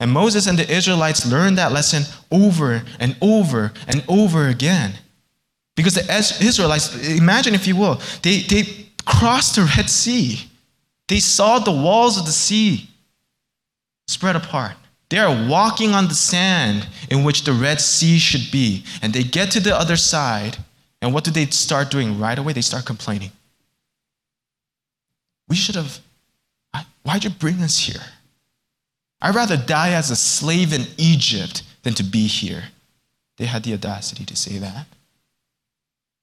And 0.00 0.12
Moses 0.12 0.46
and 0.46 0.58
the 0.58 0.70
Israelites 0.70 1.26
learned 1.26 1.58
that 1.58 1.72
lesson 1.72 2.04
over 2.30 2.82
and 3.00 3.16
over 3.20 3.72
and 3.88 4.04
over 4.08 4.48
again. 4.48 4.94
Because 5.74 5.94
the 5.94 6.44
Israelites, 6.44 6.94
imagine 7.08 7.54
if 7.54 7.66
you 7.66 7.76
will, 7.76 8.00
they, 8.22 8.40
they 8.40 8.64
crossed 9.04 9.56
the 9.56 9.70
Red 9.76 9.88
Sea. 9.88 10.48
They 11.08 11.20
saw 11.20 11.58
the 11.58 11.72
walls 11.72 12.18
of 12.18 12.26
the 12.26 12.32
sea 12.32 12.88
spread 14.06 14.36
apart. 14.36 14.76
They 15.08 15.18
are 15.18 15.48
walking 15.48 15.92
on 15.92 16.08
the 16.08 16.14
sand 16.14 16.86
in 17.10 17.24
which 17.24 17.44
the 17.44 17.52
Red 17.52 17.80
Sea 17.80 18.18
should 18.18 18.50
be. 18.52 18.84
And 19.00 19.12
they 19.12 19.22
get 19.22 19.50
to 19.52 19.60
the 19.60 19.74
other 19.74 19.96
side, 19.96 20.58
and 21.00 21.14
what 21.14 21.24
do 21.24 21.30
they 21.30 21.46
start 21.46 21.90
doing 21.90 22.18
right 22.18 22.38
away? 22.38 22.52
They 22.52 22.60
start 22.60 22.84
complaining. 22.84 23.32
We 25.48 25.56
should 25.56 25.76
have, 25.76 26.00
why'd 27.02 27.24
you 27.24 27.30
bring 27.30 27.62
us 27.62 27.78
here? 27.78 28.02
I'd 29.20 29.34
rather 29.34 29.56
die 29.56 29.92
as 29.92 30.10
a 30.10 30.16
slave 30.16 30.72
in 30.72 30.86
Egypt 30.96 31.62
than 31.82 31.94
to 31.94 32.04
be 32.04 32.26
here. 32.26 32.64
They 33.36 33.46
had 33.46 33.62
the 33.62 33.74
audacity 33.74 34.24
to 34.24 34.36
say 34.36 34.58
that. 34.58 34.86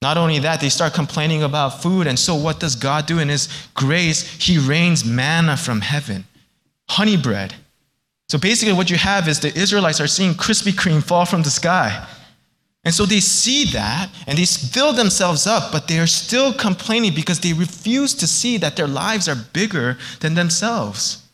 Not 0.01 0.17
only 0.17 0.39
that, 0.39 0.61
they 0.61 0.69
start 0.69 0.93
complaining 0.93 1.43
about 1.43 1.81
food. 1.81 2.07
And 2.07 2.19
so, 2.19 2.35
what 2.35 2.59
does 2.59 2.75
God 2.75 3.05
do 3.05 3.19
in 3.19 3.29
His 3.29 3.49
grace? 3.73 4.21
He 4.41 4.57
rains 4.57 5.03
manna 5.03 5.57
from 5.57 5.81
heaven, 5.81 6.25
honey 6.89 7.17
bread. 7.17 7.55
So, 8.29 8.37
basically, 8.37 8.73
what 8.73 8.89
you 8.89 8.97
have 8.97 9.27
is 9.27 9.39
the 9.39 9.57
Israelites 9.57 10.01
are 10.01 10.07
seeing 10.07 10.33
Krispy 10.33 10.73
Kreme 10.73 11.03
fall 11.03 11.25
from 11.25 11.43
the 11.43 11.49
sky. 11.49 12.07
And 12.85 12.93
so 12.93 13.07
they 13.07 13.19
see 13.19 13.65
that 13.71 14.11
and 14.27 14.37
they 14.37 14.45
fill 14.45 14.93
themselves 14.93 15.47
up, 15.47 15.71
but 15.71 15.87
they 15.87 15.97
are 15.97 16.05
still 16.05 16.53
complaining 16.53 17.15
because 17.15 17.39
they 17.39 17.51
refuse 17.51 18.13
to 18.13 18.27
see 18.27 18.57
that 18.57 18.75
their 18.75 18.87
lives 18.87 19.27
are 19.27 19.35
bigger 19.53 19.97
than 20.19 20.35
themselves. 20.35 21.24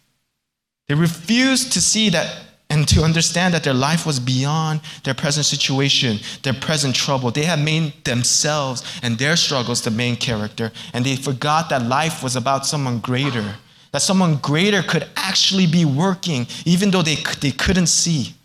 They 0.92 0.96
refused 0.96 1.72
to 1.72 1.82
see 1.82 2.10
that 2.10 2.36
and 2.70 2.86
to 2.90 3.02
understand 3.02 3.54
that 3.54 3.64
their 3.64 3.74
life 3.74 4.06
was 4.06 4.20
beyond 4.20 4.82
their 5.06 5.14
present 5.14 5.46
situation, 5.46 6.20
their 6.44 6.52
present 6.52 6.96
trouble. 6.96 7.32
They 7.32 7.46
had 7.46 7.64
made 7.64 8.04
themselves 8.04 8.84
and 9.02 9.18
their 9.18 9.38
struggles 9.38 9.82
the 9.82 9.90
main 9.90 10.18
character, 10.18 10.74
and 10.94 11.06
they 11.06 11.16
forgot 11.16 11.70
that 11.70 11.84
life 11.84 12.22
was 12.22 12.36
about 12.36 12.66
someone 12.66 13.00
greater, 13.00 13.56
that 13.94 14.02
someone 14.02 14.36
greater 14.36 14.84
could 14.84 15.08
actually 15.16 15.66
be 15.66 15.86
working, 15.86 16.46
even 16.66 16.92
though 16.92 17.04
they, 17.04 17.16
they 17.40 17.52
couldn't 17.52 17.88
see. 17.88 18.36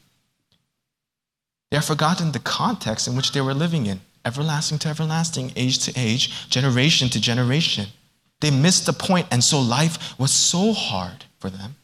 They 1.73 1.79
have 1.79 1.85
forgotten 1.85 2.31
the 2.31 2.39
context 2.39 3.09
in 3.09 3.17
which 3.17 3.33
they 3.33 3.41
were 3.41 3.55
living 3.55 3.87
in 3.87 3.99
everlasting 4.25 4.79
to 4.79 4.89
everlasting, 4.89 5.51
age 5.57 5.81
to 5.81 5.93
age, 5.97 6.49
generation 6.49 7.09
to 7.09 7.21
generation. 7.21 7.87
They 8.41 8.53
missed 8.53 8.87
the 8.87 8.93
point, 8.93 9.27
and 9.33 9.43
so 9.43 9.59
life 9.59 10.17
was 10.17 10.31
so 10.31 10.73
hard 10.73 11.25
for 11.41 11.51
them. 11.51 11.75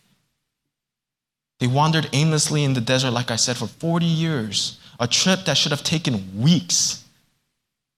They 1.63 1.69
wandered 1.69 2.09
aimlessly 2.13 2.65
in 2.65 2.75
the 2.75 2.81
desert, 2.81 3.13
like 3.13 3.31
I 3.31 3.37
said, 3.37 3.57
for 3.57 3.69
40 3.69 4.05
years, 4.05 4.81
a 4.99 5.07
trip 5.07 5.45
that 5.45 5.57
should 5.57 5.71
have 5.71 5.85
taken 5.85 6.43
weeks. 6.43 7.05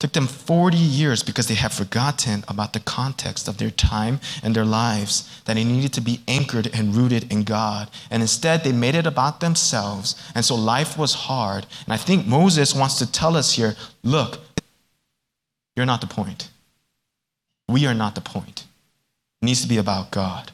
Took 0.00 0.12
them 0.12 0.26
40 0.26 0.76
years 0.76 1.23
because 1.23 1.47
they 1.47 1.54
had 1.54 1.73
forgotten 1.73 2.44
about 2.47 2.75
the 2.75 2.80
context 2.80 3.49
of 3.49 3.56
their 3.56 3.71
time 3.71 4.21
and 4.42 4.54
their 4.54 4.66
lives, 4.66 5.40
that 5.47 5.54
they 5.54 5.64
needed 5.64 5.94
to 5.94 6.02
be 6.02 6.21
anchored 6.28 6.68
and 6.75 6.94
rooted 6.94 7.33
in 7.33 7.42
God. 7.42 7.88
And 8.11 8.21
instead, 8.21 8.64
they 8.64 8.73
made 8.73 8.94
it 8.94 9.06
about 9.06 9.40
themselves. 9.40 10.14
And 10.35 10.44
so 10.44 10.54
life 10.54 10.99
was 10.99 11.14
hard. 11.14 11.66
And 11.87 11.94
I 11.94 11.97
think 11.97 12.26
Moses 12.26 12.75
wants 12.75 12.99
to 12.99 13.11
tell 13.11 13.35
us 13.35 13.54
here 13.54 13.76
look, 14.02 14.40
you're 15.75 15.87
not 15.87 16.02
the 16.02 16.06
point. 16.06 16.50
We 17.66 17.87
are 17.87 17.94
not 17.94 18.14
the 18.14 18.21
point. 18.21 18.64
It 19.40 19.47
needs 19.47 19.62
to 19.62 19.68
be 19.68 19.78
about 19.78 20.11
God. 20.11 20.52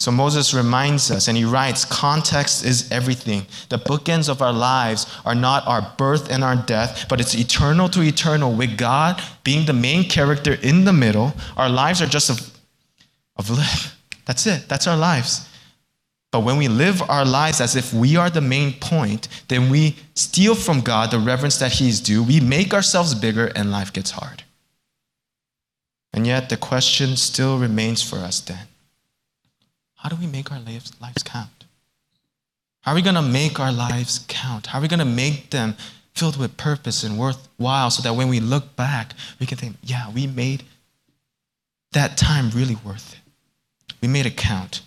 So 0.00 0.10
Moses 0.10 0.54
reminds 0.54 1.10
us 1.10 1.28
and 1.28 1.36
he 1.36 1.44
writes 1.44 1.84
context 1.84 2.64
is 2.64 2.90
everything. 2.90 3.44
The 3.68 3.76
bookends 3.76 4.30
of 4.30 4.40
our 4.40 4.52
lives 4.52 5.06
are 5.26 5.34
not 5.34 5.66
our 5.66 5.92
birth 5.98 6.30
and 6.30 6.42
our 6.42 6.56
death, 6.56 7.04
but 7.10 7.20
it's 7.20 7.34
eternal 7.34 7.86
to 7.90 8.00
eternal 8.00 8.54
with 8.54 8.78
God 8.78 9.22
being 9.44 9.66
the 9.66 9.74
main 9.74 10.08
character 10.08 10.54
in 10.54 10.86
the 10.86 10.92
middle. 10.94 11.34
Our 11.58 11.68
lives 11.68 12.00
are 12.00 12.06
just 12.06 12.30
of, 12.30 12.50
of 13.36 13.50
live. 13.50 13.94
That's 14.24 14.46
it. 14.46 14.70
That's 14.70 14.86
our 14.86 14.96
lives. 14.96 15.46
But 16.32 16.44
when 16.44 16.56
we 16.56 16.68
live 16.68 17.02
our 17.10 17.26
lives 17.26 17.60
as 17.60 17.76
if 17.76 17.92
we 17.92 18.16
are 18.16 18.30
the 18.30 18.40
main 18.40 18.72
point, 18.80 19.28
then 19.48 19.68
we 19.68 19.96
steal 20.14 20.54
from 20.54 20.80
God 20.80 21.10
the 21.10 21.18
reverence 21.18 21.58
that 21.58 21.72
He 21.72 21.90
is 21.90 22.00
due. 22.00 22.22
We 22.22 22.40
make 22.40 22.72
ourselves 22.72 23.14
bigger 23.14 23.48
and 23.54 23.70
life 23.70 23.92
gets 23.92 24.12
hard. 24.12 24.44
And 26.14 26.26
yet 26.26 26.48
the 26.48 26.56
question 26.56 27.16
still 27.16 27.58
remains 27.58 28.02
for 28.02 28.16
us 28.16 28.40
then 28.40 28.69
how 30.00 30.08
do 30.08 30.16
we 30.16 30.26
make 30.26 30.50
our 30.50 30.58
lives, 30.60 30.92
lives 30.98 31.22
count? 31.22 31.66
How 32.80 32.92
are 32.92 32.94
we 32.94 33.02
going 33.02 33.16
to 33.16 33.22
make 33.22 33.60
our 33.60 33.70
lives 33.70 34.24
count? 34.28 34.68
How 34.68 34.78
are 34.78 34.82
we 34.82 34.88
going 34.88 34.98
to 34.98 35.04
make 35.04 35.50
them 35.50 35.76
filled 36.14 36.38
with 36.38 36.56
purpose 36.56 37.04
and 37.04 37.18
worthwhile 37.18 37.90
so 37.90 38.02
that 38.02 38.14
when 38.14 38.28
we 38.28 38.40
look 38.40 38.74
back, 38.76 39.12
we 39.38 39.44
can 39.44 39.58
think, 39.58 39.76
yeah, 39.82 40.10
we 40.10 40.26
made 40.26 40.62
that 41.92 42.16
time 42.16 42.48
really 42.50 42.76
worth 42.76 43.12
it. 43.12 43.94
We 44.00 44.08
made 44.08 44.24
it 44.24 44.38
count. 44.38 44.80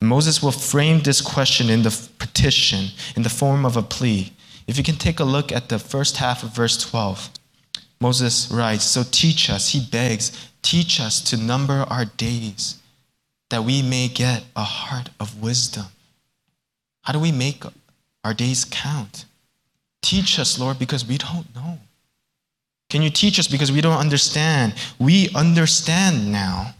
Moses 0.00 0.42
will 0.42 0.50
frame 0.50 1.00
this 1.02 1.20
question 1.20 1.70
in 1.70 1.82
the 1.82 2.08
petition, 2.18 2.86
in 3.14 3.22
the 3.22 3.30
form 3.30 3.64
of 3.64 3.76
a 3.76 3.82
plea. 3.82 4.32
If 4.66 4.76
you 4.76 4.82
can 4.82 4.96
take 4.96 5.20
a 5.20 5.24
look 5.24 5.52
at 5.52 5.68
the 5.68 5.78
first 5.78 6.16
half 6.16 6.42
of 6.42 6.50
verse 6.50 6.76
12, 6.82 7.30
Moses 8.00 8.50
writes, 8.50 8.84
So 8.84 9.04
teach 9.08 9.48
us, 9.48 9.68
he 9.68 9.80
begs, 9.80 10.50
teach 10.62 11.00
us 11.00 11.20
to 11.20 11.36
number 11.36 11.86
our 11.88 12.06
days 12.06 12.80
that 13.54 13.62
we 13.62 13.82
may 13.82 14.08
get 14.08 14.42
a 14.56 14.64
heart 14.64 15.10
of 15.20 15.40
wisdom. 15.40 15.84
How 17.02 17.12
do 17.12 17.20
we 17.20 17.30
make 17.30 17.62
our 18.24 18.34
days 18.34 18.64
count? 18.64 19.26
Teach 20.02 20.40
us, 20.40 20.58
Lord, 20.58 20.76
because 20.76 21.06
we 21.06 21.18
don't 21.18 21.54
know. 21.54 21.78
Can 22.90 23.00
you 23.00 23.10
teach 23.10 23.38
us 23.38 23.46
because 23.46 23.70
we 23.70 23.80
don't 23.80 23.96
understand? 23.96 24.74
We 24.98 25.28
understand 25.36 26.32
now 26.32 26.74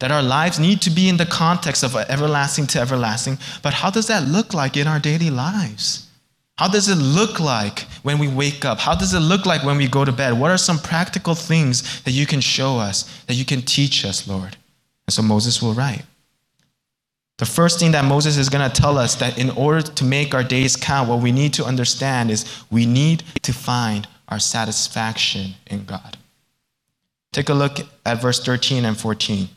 that 0.00 0.10
our 0.10 0.24
lives 0.24 0.58
need 0.58 0.82
to 0.82 0.90
be 0.90 1.08
in 1.08 1.18
the 1.18 1.24
context 1.24 1.84
of 1.84 1.94
everlasting 1.94 2.66
to 2.66 2.80
everlasting, 2.80 3.38
but 3.62 3.72
how 3.72 3.90
does 3.90 4.08
that 4.08 4.26
look 4.26 4.52
like 4.52 4.76
in 4.76 4.88
our 4.88 4.98
daily 4.98 5.30
lives? 5.30 6.08
How 6.58 6.66
does 6.66 6.88
it 6.88 6.96
look 6.96 7.38
like 7.38 7.82
when 8.02 8.18
we 8.18 8.26
wake 8.26 8.64
up? 8.64 8.80
How 8.80 8.96
does 8.96 9.14
it 9.14 9.20
look 9.20 9.46
like 9.46 9.62
when 9.62 9.76
we 9.76 9.86
go 9.86 10.04
to 10.04 10.10
bed? 10.10 10.32
What 10.32 10.50
are 10.50 10.58
some 10.58 10.80
practical 10.80 11.36
things 11.36 12.02
that 12.02 12.10
you 12.10 12.26
can 12.26 12.40
show 12.40 12.76
us, 12.76 13.22
that 13.26 13.34
you 13.34 13.44
can 13.44 13.62
teach 13.62 14.04
us, 14.04 14.26
Lord? 14.26 14.56
And 15.06 15.14
so 15.14 15.22
Moses 15.22 15.62
will 15.62 15.74
write. 15.74 16.02
The 17.38 17.46
first 17.46 17.78
thing 17.78 17.92
that 17.92 18.04
Moses 18.04 18.38
is 18.38 18.48
going 18.48 18.68
to 18.68 18.80
tell 18.80 18.96
us 18.96 19.14
that 19.16 19.38
in 19.38 19.50
order 19.50 19.82
to 19.82 20.04
make 20.04 20.34
our 20.34 20.42
days 20.42 20.74
count, 20.74 21.08
what 21.08 21.20
we 21.20 21.32
need 21.32 21.52
to 21.54 21.64
understand 21.64 22.30
is 22.30 22.64
we 22.70 22.86
need 22.86 23.22
to 23.42 23.52
find 23.52 24.08
our 24.28 24.38
satisfaction 24.38 25.54
in 25.66 25.84
God. 25.84 26.16
Take 27.32 27.50
a 27.50 27.54
look 27.54 27.78
at 28.06 28.22
verse 28.22 28.42
13 28.42 28.86
and 28.86 28.96
14. 28.96 29.48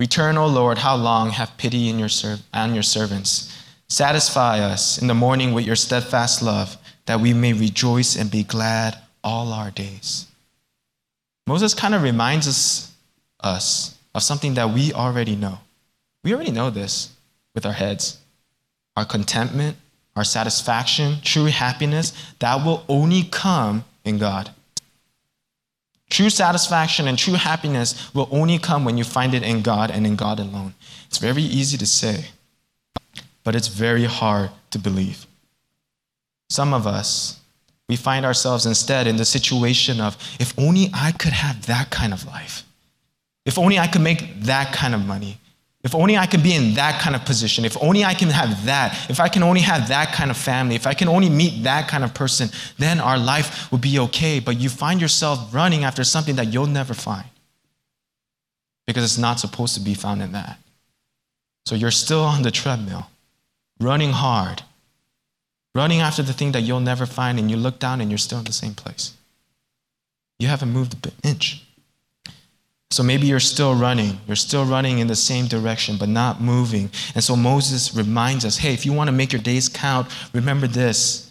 Return, 0.00 0.38
O 0.38 0.46
Lord, 0.46 0.78
how 0.78 0.96
long? 0.96 1.30
Have 1.30 1.58
pity 1.58 1.76
your 1.76 2.08
serv- 2.08 2.42
on 2.54 2.72
your 2.72 2.82
servants. 2.82 3.54
Satisfy 3.88 4.60
us 4.60 4.96
in 4.96 5.08
the 5.08 5.14
morning 5.14 5.52
with 5.52 5.66
your 5.66 5.76
steadfast 5.76 6.40
love, 6.40 6.78
that 7.04 7.20
we 7.20 7.34
may 7.34 7.52
rejoice 7.52 8.16
and 8.16 8.30
be 8.30 8.42
glad 8.42 8.96
all 9.22 9.52
our 9.52 9.70
days. 9.70 10.26
Moses 11.46 11.74
kind 11.74 11.94
of 11.94 12.02
reminds 12.02 12.48
us 12.48 12.89
us 13.42 13.98
of 14.14 14.22
something 14.22 14.54
that 14.54 14.70
we 14.70 14.92
already 14.92 15.36
know. 15.36 15.58
We 16.24 16.34
already 16.34 16.50
know 16.50 16.70
this 16.70 17.12
with 17.54 17.64
our 17.66 17.72
heads. 17.72 18.18
Our 18.96 19.04
contentment, 19.04 19.76
our 20.16 20.24
satisfaction, 20.24 21.18
true 21.22 21.46
happiness, 21.46 22.12
that 22.40 22.64
will 22.64 22.84
only 22.88 23.22
come 23.22 23.84
in 24.04 24.18
God. 24.18 24.50
True 26.10 26.28
satisfaction 26.28 27.06
and 27.06 27.16
true 27.16 27.34
happiness 27.34 28.12
will 28.12 28.28
only 28.32 28.58
come 28.58 28.84
when 28.84 28.98
you 28.98 29.04
find 29.04 29.32
it 29.32 29.44
in 29.44 29.62
God 29.62 29.90
and 29.92 30.04
in 30.06 30.16
God 30.16 30.40
alone. 30.40 30.74
It's 31.06 31.18
very 31.18 31.42
easy 31.42 31.78
to 31.78 31.86
say, 31.86 32.26
but 33.44 33.54
it's 33.54 33.68
very 33.68 34.04
hard 34.04 34.50
to 34.72 34.78
believe. 34.78 35.26
Some 36.50 36.74
of 36.74 36.86
us, 36.86 37.40
we 37.88 37.94
find 37.94 38.26
ourselves 38.26 38.66
instead 38.66 39.06
in 39.06 39.16
the 39.16 39.24
situation 39.24 40.00
of, 40.00 40.16
if 40.40 40.52
only 40.58 40.90
I 40.92 41.12
could 41.12 41.32
have 41.32 41.66
that 41.66 41.90
kind 41.90 42.12
of 42.12 42.26
life. 42.26 42.64
If 43.50 43.58
only 43.58 43.80
I 43.80 43.88
could 43.88 44.00
make 44.00 44.20
that 44.42 44.72
kind 44.72 44.94
of 44.94 45.04
money. 45.04 45.36
If 45.82 45.92
only 45.92 46.16
I 46.16 46.26
could 46.26 46.44
be 46.44 46.54
in 46.54 46.74
that 46.74 47.00
kind 47.02 47.16
of 47.16 47.24
position. 47.24 47.64
If 47.64 47.76
only 47.82 48.04
I 48.04 48.14
can 48.14 48.28
have 48.28 48.64
that. 48.66 49.10
If 49.10 49.18
I 49.18 49.28
can 49.28 49.42
only 49.42 49.62
have 49.62 49.88
that 49.88 50.14
kind 50.14 50.30
of 50.30 50.36
family. 50.36 50.76
If 50.76 50.86
I 50.86 50.94
can 50.94 51.08
only 51.08 51.28
meet 51.28 51.64
that 51.64 51.88
kind 51.88 52.04
of 52.04 52.14
person, 52.14 52.48
then 52.78 53.00
our 53.00 53.18
life 53.18 53.72
would 53.72 53.80
be 53.80 53.98
okay. 54.06 54.38
But 54.38 54.60
you 54.60 54.68
find 54.68 55.00
yourself 55.00 55.52
running 55.52 55.82
after 55.82 56.04
something 56.04 56.36
that 56.36 56.52
you'll 56.52 56.74
never 56.80 56.94
find 56.94 57.26
because 58.86 59.02
it's 59.02 59.18
not 59.18 59.40
supposed 59.40 59.74
to 59.74 59.80
be 59.80 59.94
found 59.94 60.22
in 60.22 60.30
that. 60.30 60.56
So 61.66 61.74
you're 61.74 61.90
still 61.90 62.22
on 62.22 62.42
the 62.42 62.52
treadmill, 62.52 63.10
running 63.80 64.12
hard, 64.12 64.62
running 65.74 66.00
after 66.00 66.22
the 66.22 66.32
thing 66.32 66.52
that 66.52 66.62
you'll 66.62 66.86
never 66.92 67.04
find, 67.04 67.40
and 67.40 67.50
you 67.50 67.56
look 67.56 67.80
down 67.80 68.00
and 68.00 68.12
you're 68.12 68.26
still 68.28 68.38
in 68.38 68.44
the 68.44 68.52
same 68.52 68.74
place. 68.74 69.14
You 70.38 70.46
haven't 70.46 70.70
moved 70.70 71.04
an 71.04 71.12
inch. 71.24 71.64
So 72.90 73.04
maybe 73.04 73.26
you're 73.26 73.38
still 73.38 73.74
running. 73.74 74.20
You're 74.26 74.36
still 74.36 74.64
running 74.64 74.98
in 74.98 75.06
the 75.06 75.16
same 75.16 75.46
direction, 75.46 75.96
but 75.96 76.08
not 76.08 76.40
moving. 76.40 76.90
And 77.14 77.22
so 77.22 77.36
Moses 77.36 77.94
reminds 77.94 78.44
us 78.44 78.56
hey, 78.56 78.74
if 78.74 78.84
you 78.84 78.92
want 78.92 79.08
to 79.08 79.12
make 79.12 79.32
your 79.32 79.42
days 79.42 79.68
count, 79.68 80.08
remember 80.32 80.66
this 80.66 81.30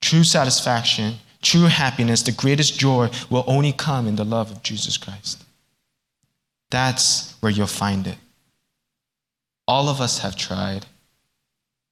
true 0.00 0.24
satisfaction, 0.24 1.14
true 1.42 1.66
happiness, 1.66 2.22
the 2.22 2.32
greatest 2.32 2.78
joy 2.78 3.08
will 3.28 3.44
only 3.46 3.72
come 3.72 4.06
in 4.08 4.16
the 4.16 4.24
love 4.24 4.50
of 4.50 4.62
Jesus 4.62 4.96
Christ. 4.96 5.44
That's 6.70 7.34
where 7.40 7.52
you'll 7.52 7.66
find 7.66 8.06
it. 8.06 8.16
All 9.68 9.88
of 9.88 10.00
us 10.00 10.18
have 10.20 10.34
tried 10.34 10.86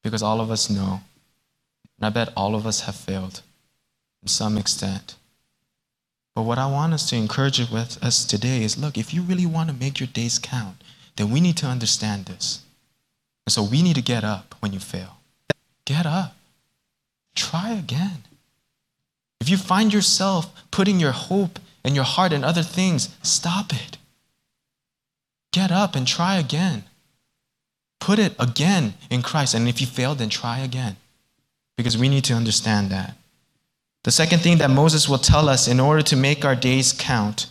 because 0.02 0.22
all 0.22 0.40
of 0.40 0.50
us 0.50 0.70
know. 0.70 1.00
And 1.98 2.06
I 2.06 2.10
bet 2.10 2.32
all 2.36 2.54
of 2.54 2.66
us 2.66 2.82
have 2.82 2.94
failed 2.94 3.42
to 4.22 4.28
some 4.28 4.58
extent. 4.58 5.16
But 6.38 6.44
what 6.44 6.58
I 6.60 6.66
want 6.66 6.94
us 6.94 7.10
to 7.10 7.16
encourage 7.16 7.58
with 7.68 8.00
us 8.00 8.24
today 8.24 8.62
is 8.62 8.78
look, 8.78 8.96
if 8.96 9.12
you 9.12 9.22
really 9.22 9.44
want 9.44 9.70
to 9.70 9.74
make 9.74 9.98
your 9.98 10.06
days 10.06 10.38
count, 10.38 10.76
then 11.16 11.32
we 11.32 11.40
need 11.40 11.56
to 11.56 11.66
understand 11.66 12.26
this. 12.26 12.62
And 13.44 13.52
so 13.52 13.64
we 13.64 13.82
need 13.82 13.96
to 13.96 14.02
get 14.02 14.22
up 14.22 14.54
when 14.60 14.72
you 14.72 14.78
fail. 14.78 15.16
Get 15.84 16.06
up. 16.06 16.36
Try 17.34 17.70
again. 17.70 18.22
If 19.40 19.48
you 19.48 19.56
find 19.56 19.92
yourself 19.92 20.54
putting 20.70 21.00
your 21.00 21.10
hope 21.10 21.58
and 21.82 21.96
your 21.96 22.04
heart 22.04 22.32
in 22.32 22.44
other 22.44 22.62
things, 22.62 23.08
stop 23.20 23.72
it. 23.72 23.98
Get 25.50 25.72
up 25.72 25.96
and 25.96 26.06
try 26.06 26.36
again. 26.36 26.84
Put 27.98 28.20
it 28.20 28.36
again 28.38 28.94
in 29.10 29.22
Christ. 29.22 29.54
And 29.54 29.66
if 29.66 29.80
you 29.80 29.88
fail, 29.88 30.14
then 30.14 30.28
try 30.28 30.60
again. 30.60 30.98
Because 31.76 31.98
we 31.98 32.08
need 32.08 32.22
to 32.26 32.34
understand 32.34 32.90
that. 32.90 33.16
The 34.08 34.12
second 34.12 34.38
thing 34.38 34.56
that 34.56 34.70
Moses 34.70 35.06
will 35.06 35.18
tell 35.18 35.50
us 35.50 35.68
in 35.68 35.78
order 35.78 36.00
to 36.00 36.16
make 36.16 36.42
our 36.42 36.56
days 36.56 36.94
count, 36.94 37.50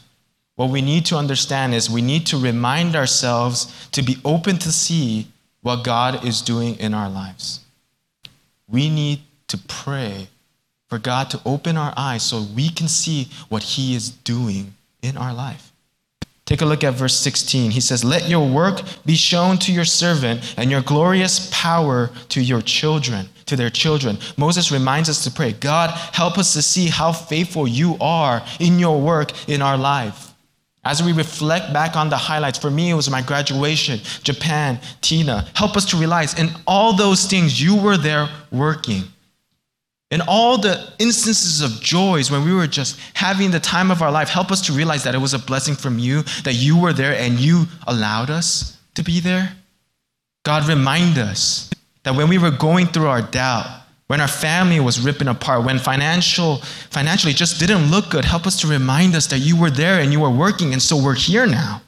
what 0.55 0.71
we 0.71 0.81
need 0.81 1.05
to 1.05 1.15
understand 1.15 1.75
is 1.75 1.87
we 1.87 2.01
need 2.01 2.25
to 2.25 2.37
remind 2.39 2.95
ourselves 2.95 3.87
to 3.91 4.01
be 4.01 4.17
open 4.25 4.57
to 4.57 4.71
see 4.71 5.27
what 5.61 5.83
God 5.83 6.25
is 6.25 6.41
doing 6.41 6.73
in 6.79 6.95
our 6.95 7.11
lives. 7.11 7.59
We 8.67 8.89
need 8.89 9.19
to 9.49 9.59
pray 9.59 10.29
for 10.87 10.97
God 10.97 11.29
to 11.29 11.41
open 11.45 11.77
our 11.77 11.93
eyes 11.95 12.23
so 12.23 12.41
we 12.41 12.69
can 12.69 12.87
see 12.87 13.27
what 13.49 13.61
He 13.61 13.93
is 13.93 14.09
doing 14.09 14.73
in 15.03 15.15
our 15.15 15.35
life. 15.35 15.66
Take 16.47 16.61
a 16.61 16.65
look 16.65 16.85
at 16.85 16.93
verse 16.93 17.13
16. 17.13 17.71
He 17.71 17.81
says, 17.81 18.05
Let 18.05 18.29
your 18.29 18.47
work 18.47 18.81
be 19.05 19.15
shown 19.15 19.57
to 19.59 19.73
your 19.73 19.83
servant 19.83 20.55
and 20.57 20.71
your 20.71 20.81
glorious 20.81 21.49
power 21.51 22.09
to 22.29 22.41
your 22.41 22.61
children, 22.61 23.27
to 23.47 23.57
their 23.57 23.69
children. 23.69 24.17
Moses 24.37 24.71
reminds 24.71 25.09
us 25.09 25.25
to 25.25 25.31
pray, 25.31 25.51
God, 25.51 25.89
help 26.13 26.37
us 26.37 26.53
to 26.53 26.61
see 26.61 26.87
how 26.87 27.11
faithful 27.11 27.67
you 27.67 27.97
are 27.99 28.41
in 28.61 28.79
your 28.79 29.01
work 29.01 29.49
in 29.49 29.61
our 29.61 29.77
life. 29.77 30.33
As 30.85 31.03
we 31.03 31.11
reflect 31.11 31.73
back 31.73 31.97
on 31.97 32.09
the 32.09 32.15
highlights, 32.15 32.57
for 32.57 32.71
me, 32.71 32.91
it 32.91 32.93
was 32.93 33.09
my 33.09 33.21
graduation, 33.21 33.99
Japan, 34.23 34.79
Tina. 35.01 35.45
Help 35.53 35.75
us 35.75 35.83
to 35.91 35.97
realize 35.97 36.39
in 36.39 36.49
all 36.65 36.93
those 36.93 37.25
things, 37.25 37.61
you 37.61 37.75
were 37.75 37.97
there 37.97 38.29
working. 38.53 39.03
In 40.09 40.21
all 40.21 40.57
the 40.57 40.93
instances 40.99 41.61
of 41.61 41.81
joys 41.81 42.31
when 42.31 42.45
we 42.45 42.53
were 42.53 42.67
just 42.67 42.97
having 43.13 43.51
the 43.51 43.59
time 43.59 43.91
of 43.91 44.01
our 44.01 44.11
life, 44.11 44.29
help 44.29 44.51
us 44.51 44.61
to 44.67 44.71
realize 44.71 45.03
that 45.03 45.15
it 45.15 45.17
was 45.17 45.33
a 45.33 45.39
blessing 45.39 45.75
from 45.75 45.99
you, 45.99 46.21
that 46.43 46.53
you 46.53 46.79
were 46.79 46.93
there 46.93 47.13
and 47.13 47.39
you 47.39 47.65
allowed 47.87 48.29
us 48.29 48.77
to 48.95 49.03
be 49.03 49.19
there. 49.19 49.53
God, 50.43 50.67
remind 50.67 51.17
us 51.17 51.69
that 52.03 52.15
when 52.15 52.29
we 52.29 52.37
were 52.37 52.51
going 52.51 52.85
through 52.85 53.07
our 53.07 53.21
doubt, 53.21 53.65
when 54.07 54.21
our 54.21 54.29
family 54.29 54.79
was 54.79 55.01
ripping 55.01 55.27
apart, 55.27 55.65
when 55.65 55.77
financial, 55.77 56.57
financially 56.89 57.33
just 57.33 57.59
didn't 57.59 57.91
look 57.91 58.09
good, 58.09 58.23
help 58.23 58.47
us 58.47 58.61
to 58.61 58.67
remind 58.67 59.13
us 59.13 59.27
that 59.27 59.39
you 59.39 59.59
were 59.59 59.69
there 59.69 59.99
and 59.99 60.13
you 60.13 60.21
were 60.21 60.29
working, 60.29 60.71
and 60.71 60.81
so 60.81 60.95
we're 60.95 61.13
here 61.13 61.45
now 61.45 61.81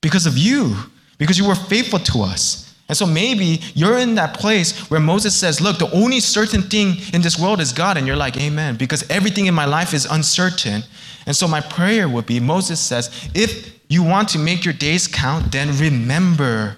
because 0.00 0.26
of 0.26 0.36
you, 0.36 0.74
because 1.18 1.38
you 1.38 1.46
were 1.46 1.54
faithful 1.54 2.00
to 2.00 2.22
us. 2.22 2.61
And 2.92 2.96
so 2.98 3.06
maybe 3.06 3.58
you're 3.72 3.96
in 3.96 4.16
that 4.16 4.34
place 4.34 4.90
where 4.90 5.00
Moses 5.00 5.34
says, 5.34 5.62
Look, 5.62 5.78
the 5.78 5.90
only 5.92 6.20
certain 6.20 6.60
thing 6.60 6.96
in 7.14 7.22
this 7.22 7.38
world 7.38 7.58
is 7.58 7.72
God. 7.72 7.96
And 7.96 8.06
you're 8.06 8.16
like, 8.16 8.36
Amen, 8.36 8.76
because 8.76 9.08
everything 9.08 9.46
in 9.46 9.54
my 9.54 9.64
life 9.64 9.94
is 9.94 10.04
uncertain. 10.04 10.82
And 11.24 11.34
so 11.34 11.48
my 11.48 11.62
prayer 11.62 12.06
would 12.06 12.26
be 12.26 12.38
Moses 12.38 12.80
says, 12.80 13.30
If 13.34 13.80
you 13.88 14.02
want 14.02 14.28
to 14.28 14.38
make 14.38 14.66
your 14.66 14.74
days 14.74 15.06
count, 15.06 15.52
then 15.52 15.74
remember, 15.78 16.76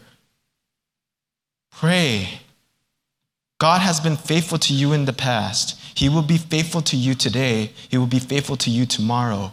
pray. 1.73 2.39
God 3.59 3.81
has 3.81 3.99
been 3.99 4.17
faithful 4.17 4.59
to 4.59 4.73
you 4.73 4.93
in 4.93 5.07
the 5.07 5.13
past. 5.13 5.77
He 5.97 6.09
will 6.09 6.23
be 6.23 6.39
faithful 6.39 6.83
to 6.83 6.97
you 6.97 7.17
today. 7.17 7.73
He 7.89 7.99
will 7.99 8.07
be 8.07 8.21
faithful 8.21 8.57
to 8.59 8.71
you 8.71 8.87
tomorrow. 8.87 9.51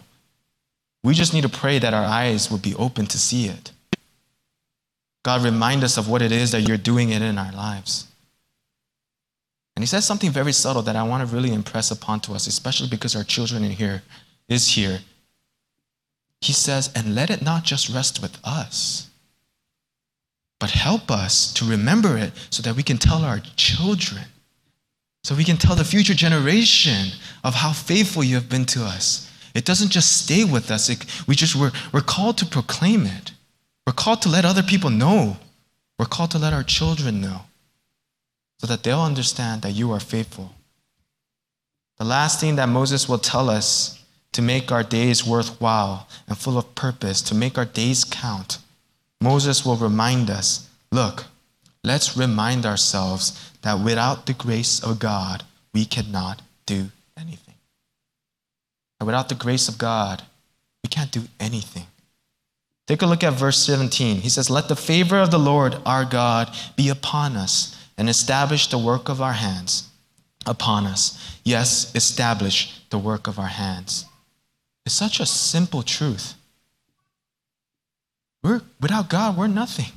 We 1.02 1.14
just 1.14 1.34
need 1.34 1.42
to 1.42 1.48
pray 1.48 1.80
that 1.80 1.92
our 1.92 2.04
eyes 2.04 2.52
will 2.52 2.58
be 2.58 2.76
open 2.76 3.06
to 3.06 3.18
see 3.18 3.46
it. 3.46 3.72
God, 5.22 5.42
remind 5.44 5.84
us 5.84 5.96
of 5.96 6.08
what 6.08 6.22
it 6.22 6.32
is 6.32 6.50
that 6.50 6.62
you're 6.62 6.76
doing 6.76 7.10
it 7.10 7.22
in 7.22 7.38
our 7.38 7.52
lives. 7.52 8.06
And 9.76 9.82
he 9.82 9.86
says 9.86 10.04
something 10.04 10.30
very 10.30 10.52
subtle 10.52 10.82
that 10.82 10.96
I 10.96 11.02
want 11.02 11.26
to 11.26 11.34
really 11.34 11.52
impress 11.52 11.90
upon 11.90 12.20
to 12.20 12.32
us, 12.32 12.46
especially 12.46 12.88
because 12.88 13.16
our 13.16 13.24
children 13.24 13.64
in 13.64 13.70
here 13.70 14.02
is 14.48 14.68
here. 14.68 15.00
He 16.40 16.52
says, 16.52 16.90
and 16.94 17.14
let 17.14 17.30
it 17.30 17.42
not 17.42 17.62
just 17.62 17.88
rest 17.88 18.20
with 18.20 18.36
us, 18.44 19.08
but 20.58 20.70
help 20.70 21.10
us 21.10 21.52
to 21.54 21.64
remember 21.64 22.18
it 22.18 22.32
so 22.50 22.62
that 22.62 22.76
we 22.76 22.82
can 22.82 22.98
tell 22.98 23.24
our 23.24 23.40
children, 23.56 24.24
so 25.24 25.34
we 25.34 25.44
can 25.44 25.56
tell 25.56 25.76
the 25.76 25.84
future 25.84 26.14
generation 26.14 27.08
of 27.44 27.54
how 27.54 27.72
faithful 27.72 28.24
you 28.24 28.34
have 28.34 28.48
been 28.48 28.66
to 28.66 28.84
us. 28.84 29.30
It 29.54 29.64
doesn't 29.64 29.90
just 29.90 30.24
stay 30.24 30.44
with 30.44 30.70
us, 30.70 30.88
it, 30.88 31.04
we 31.26 31.34
just, 31.34 31.54
we're, 31.54 31.72
we're 31.92 32.00
called 32.00 32.38
to 32.38 32.46
proclaim 32.46 33.06
it. 33.06 33.32
We're 33.86 33.92
called 33.92 34.22
to 34.22 34.28
let 34.28 34.44
other 34.44 34.62
people 34.62 34.90
know. 34.90 35.36
We're 35.98 36.06
called 36.06 36.30
to 36.32 36.38
let 36.38 36.52
our 36.52 36.62
children 36.62 37.20
know 37.20 37.42
so 38.58 38.66
that 38.66 38.82
they'll 38.84 39.00
understand 39.00 39.62
that 39.62 39.72
you 39.72 39.90
are 39.92 40.00
faithful. 40.00 40.52
The 41.98 42.04
last 42.04 42.40
thing 42.40 42.56
that 42.56 42.68
Moses 42.68 43.08
will 43.08 43.18
tell 43.18 43.50
us 43.50 44.02
to 44.32 44.42
make 44.42 44.72
our 44.72 44.82
days 44.82 45.26
worthwhile 45.26 46.08
and 46.26 46.38
full 46.38 46.56
of 46.56 46.74
purpose, 46.74 47.20
to 47.22 47.34
make 47.34 47.58
our 47.58 47.64
days 47.64 48.04
count, 48.04 48.58
Moses 49.20 49.64
will 49.64 49.76
remind 49.76 50.30
us 50.30 50.68
look, 50.90 51.24
let's 51.84 52.16
remind 52.16 52.66
ourselves 52.66 53.50
that 53.62 53.80
without 53.80 54.26
the 54.26 54.32
grace 54.32 54.82
of 54.82 54.98
God, 54.98 55.44
we 55.72 55.84
cannot 55.84 56.42
do 56.66 56.90
anything. 57.16 57.54
And 59.00 59.06
without 59.06 59.28
the 59.28 59.34
grace 59.34 59.68
of 59.68 59.78
God, 59.78 60.22
we 60.82 60.88
can't 60.88 61.10
do 61.10 61.22
anything. 61.40 61.86
Take 62.86 63.02
a 63.02 63.06
look 63.06 63.22
at 63.22 63.34
verse 63.34 63.58
17. 63.58 64.18
He 64.18 64.28
says, 64.28 64.50
Let 64.50 64.68
the 64.68 64.76
favor 64.76 65.18
of 65.18 65.30
the 65.30 65.38
Lord 65.38 65.76
our 65.86 66.04
God 66.04 66.54
be 66.76 66.88
upon 66.88 67.36
us 67.36 67.78
and 67.96 68.08
establish 68.08 68.66
the 68.66 68.78
work 68.78 69.08
of 69.08 69.20
our 69.20 69.34
hands 69.34 69.88
upon 70.46 70.86
us. 70.86 71.38
Yes, 71.44 71.94
establish 71.94 72.80
the 72.90 72.98
work 72.98 73.26
of 73.26 73.38
our 73.38 73.46
hands. 73.46 74.06
It's 74.84 74.94
such 74.94 75.20
a 75.20 75.26
simple 75.26 75.82
truth. 75.82 76.34
We're, 78.42 78.62
without 78.80 79.08
God, 79.08 79.36
we're 79.36 79.46
nothing. 79.46 79.92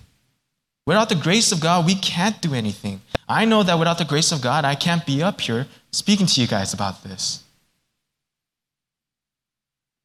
Without 0.86 1.10
the 1.10 1.16
grace 1.16 1.52
of 1.52 1.60
God, 1.60 1.86
we 1.86 1.96
can't 1.96 2.40
do 2.42 2.54
anything. 2.54 3.02
I 3.28 3.46
know 3.46 3.64
that 3.64 3.80
without 3.80 3.98
the 3.98 4.06
grace 4.06 4.32
of 4.32 4.42
God, 4.42 4.66
I 4.66 4.76
can't 4.76 5.06
be 5.06 5.24
up 5.24 5.42
here 5.42 5.66
speaking 5.92 6.28
to 6.28 6.42
you 6.42 6.46
guys 6.46 6.74
about 6.74 7.04
this. 7.04 7.44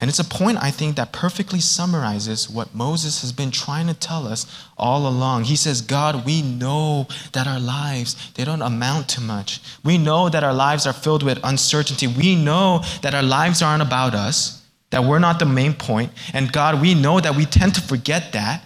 And 0.01 0.09
it's 0.09 0.19
a 0.19 0.25
point, 0.25 0.57
I 0.63 0.71
think, 0.71 0.97
that 0.97 1.13
perfectly 1.13 1.61
summarizes 1.61 2.49
what 2.49 2.75
Moses 2.75 3.21
has 3.21 3.33
been 3.33 3.51
trying 3.51 3.87
to 3.87 3.93
tell 3.93 4.27
us 4.27 4.47
all 4.79 5.07
along. 5.07 5.45
He 5.45 5.57
says, 5.57 5.83
God, 5.83 6.25
we 6.25 6.41
know 6.41 7.07
that 7.33 7.47
our 7.47 7.61
lives, 7.61 8.33
they 8.33 8.45
don't 8.45 8.63
amount 8.63 9.11
to 9.11 9.21
much. 9.21 9.61
We 9.85 9.99
know 9.99 10.31
that 10.31 10.43
our 10.43 10.55
lives 10.55 10.87
are 10.87 10.95
filled 10.95 11.23
with 11.23 11.39
uncertainty. 11.45 12.07
We 12.07 12.35
know 12.35 12.83
that 13.03 13.15
our 13.15 13.23
lives 13.23 13.61
aren't 13.61 13.83
about 13.83 14.15
us, 14.15 14.67
that 14.89 15.05
we're 15.05 15.19
not 15.19 15.39
the 15.39 15.45
main 15.45 15.75
point. 15.75 16.13
And 16.33 16.51
God, 16.51 16.81
we 16.81 16.95
know 16.95 17.21
that 17.21 17.37
we 17.37 17.45
tend 17.45 17.75
to 17.75 17.83
forget 17.83 18.33
that. 18.33 18.65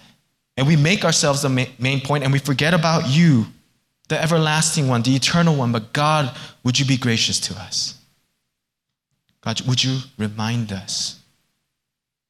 And 0.55 0.65
we 0.65 0.77
make 0.77 1.03
ourselves 1.03 1.41
the 1.41 1.49
main 1.49 1.99
point 1.99 2.23
and 2.23 2.31
we 2.31 2.39
forget 2.39 2.73
about 2.73 3.09
you, 3.09 3.47
the 4.07 4.21
everlasting 4.21 4.87
one, 4.87 5.01
the 5.01 5.13
eternal 5.13 5.53
one. 5.53 5.73
But 5.73 5.91
God, 5.91 6.33
would 6.63 6.79
you 6.79 6.85
be 6.85 6.95
gracious 6.95 7.41
to 7.41 7.55
us? 7.55 7.99
God, 9.41 9.59
would 9.67 9.83
you 9.83 9.99
remind 10.17 10.71
us 10.71 11.19